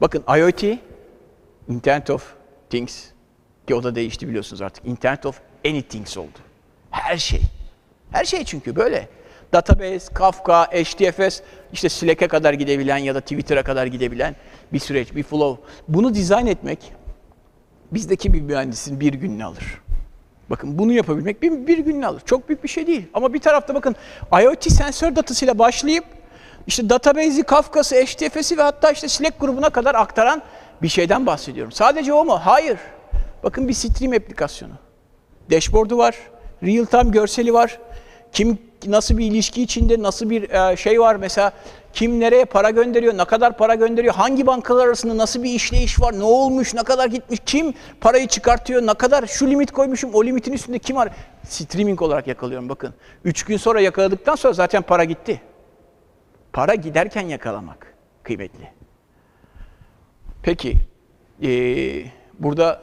Bakın 0.00 0.24
IoT, 0.38 0.64
Internet 1.68 2.10
of 2.10 2.34
Things, 2.70 3.04
ki 3.66 3.74
o 3.74 3.82
da 3.82 3.94
değişti 3.94 4.28
biliyorsunuz 4.28 4.62
artık. 4.62 4.86
Internet 4.86 5.26
of 5.26 5.40
Anythings 5.66 6.16
oldu. 6.16 6.38
Her 6.90 7.16
şey. 7.16 7.40
Her 8.12 8.24
şey 8.24 8.44
çünkü 8.44 8.76
böyle. 8.76 9.08
Database, 9.52 10.14
Kafka, 10.14 10.64
HDFS, 10.64 11.40
işte 11.72 11.88
Slack'e 11.88 12.28
kadar 12.28 12.52
gidebilen 12.52 12.96
ya 12.96 13.14
da 13.14 13.20
Twitter'a 13.20 13.62
kadar 13.62 13.86
gidebilen 13.86 14.36
bir 14.72 14.78
süreç, 14.78 15.14
bir 15.14 15.22
flow. 15.22 15.62
Bunu 15.88 16.14
dizayn 16.14 16.46
etmek 16.46 16.92
bizdeki 17.92 18.32
bir 18.32 18.40
mühendisin 18.40 19.00
bir 19.00 19.12
gününü 19.12 19.44
alır. 19.44 19.82
Bakın 20.52 20.78
bunu 20.78 20.92
yapabilmek 20.92 21.42
bir, 21.42 21.66
bir 21.66 21.78
gününü 21.78 22.06
alır. 22.06 22.22
Çok 22.26 22.48
büyük 22.48 22.64
bir 22.64 22.68
şey 22.68 22.86
değil. 22.86 23.04
Ama 23.14 23.34
bir 23.34 23.38
tarafta 23.38 23.74
bakın 23.74 23.96
IoT 24.42 24.72
sensör 24.72 25.16
datasıyla 25.16 25.58
başlayıp 25.58 26.04
işte 26.66 26.88
database'i, 26.88 27.42
Kafka'sı, 27.42 27.94
HDFS'i 27.94 28.58
ve 28.58 28.62
hatta 28.62 28.90
işte 28.90 29.08
Slack 29.08 29.40
grubuna 29.40 29.70
kadar 29.70 29.94
aktaran 29.94 30.42
bir 30.82 30.88
şeyden 30.88 31.26
bahsediyorum. 31.26 31.72
Sadece 31.72 32.12
o 32.12 32.24
mu? 32.24 32.40
Hayır. 32.42 32.78
Bakın 33.42 33.68
bir 33.68 33.72
stream 33.72 34.12
aplikasyonu. 34.12 34.72
Dashboard'u 35.50 35.98
var, 35.98 36.16
real 36.62 36.84
time 36.84 37.10
görseli 37.10 37.52
var. 37.52 37.78
Kim 38.32 38.58
nasıl 38.86 39.18
bir 39.18 39.26
ilişki 39.26 39.62
içinde, 39.62 40.02
nasıl 40.02 40.30
bir 40.30 40.50
e, 40.50 40.76
şey 40.76 41.00
var 41.00 41.16
mesela 41.16 41.52
kim 41.92 42.20
nereye 42.20 42.44
para 42.44 42.70
gönderiyor, 42.70 43.18
ne 43.18 43.24
kadar 43.24 43.56
para 43.56 43.74
gönderiyor, 43.74 44.14
hangi 44.14 44.46
bankalar 44.46 44.86
arasında 44.86 45.16
nasıl 45.16 45.42
bir 45.42 45.50
işleyiş 45.50 46.00
var, 46.00 46.18
ne 46.18 46.22
olmuş, 46.22 46.74
ne 46.74 46.82
kadar 46.82 47.06
gitmiş, 47.06 47.40
kim 47.46 47.74
parayı 48.00 48.26
çıkartıyor, 48.26 48.86
ne 48.86 48.94
kadar 48.94 49.26
şu 49.26 49.50
limit 49.50 49.72
koymuşum, 49.72 50.14
o 50.14 50.24
limitin 50.24 50.52
üstünde 50.52 50.78
kim 50.78 50.96
var? 50.96 51.08
Streaming 51.48 52.02
olarak 52.02 52.26
yakalıyorum 52.26 52.68
bakın. 52.68 52.94
Üç 53.24 53.44
gün 53.44 53.56
sonra 53.56 53.80
yakaladıktan 53.80 54.34
sonra 54.34 54.52
zaten 54.52 54.82
para 54.82 55.04
gitti. 55.04 55.40
Para 56.52 56.74
giderken 56.74 57.26
yakalamak 57.28 57.94
kıymetli. 58.22 58.68
Peki, 60.42 60.76
eee, 61.40 62.12
burada 62.38 62.82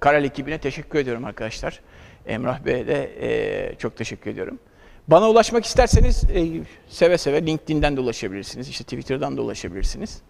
Karel 0.00 0.24
ekibine 0.24 0.58
teşekkür 0.58 0.98
ediyorum 0.98 1.24
arkadaşlar. 1.24 1.80
Emrah 2.26 2.64
Bey'e 2.64 2.86
de 2.86 3.10
eee, 3.20 3.74
çok 3.78 3.96
teşekkür 3.96 4.30
ediyorum. 4.30 4.58
Bana 5.08 5.30
ulaşmak 5.30 5.64
isterseniz 5.64 6.24
eee, 6.34 6.60
seve 6.88 7.18
seve 7.18 7.46
LinkedIn'den 7.46 7.96
de 7.96 8.00
ulaşabilirsiniz, 8.00 8.68
işte 8.68 8.84
Twitter'dan 8.84 9.36
da 9.36 9.42
ulaşabilirsiniz. 9.42 10.22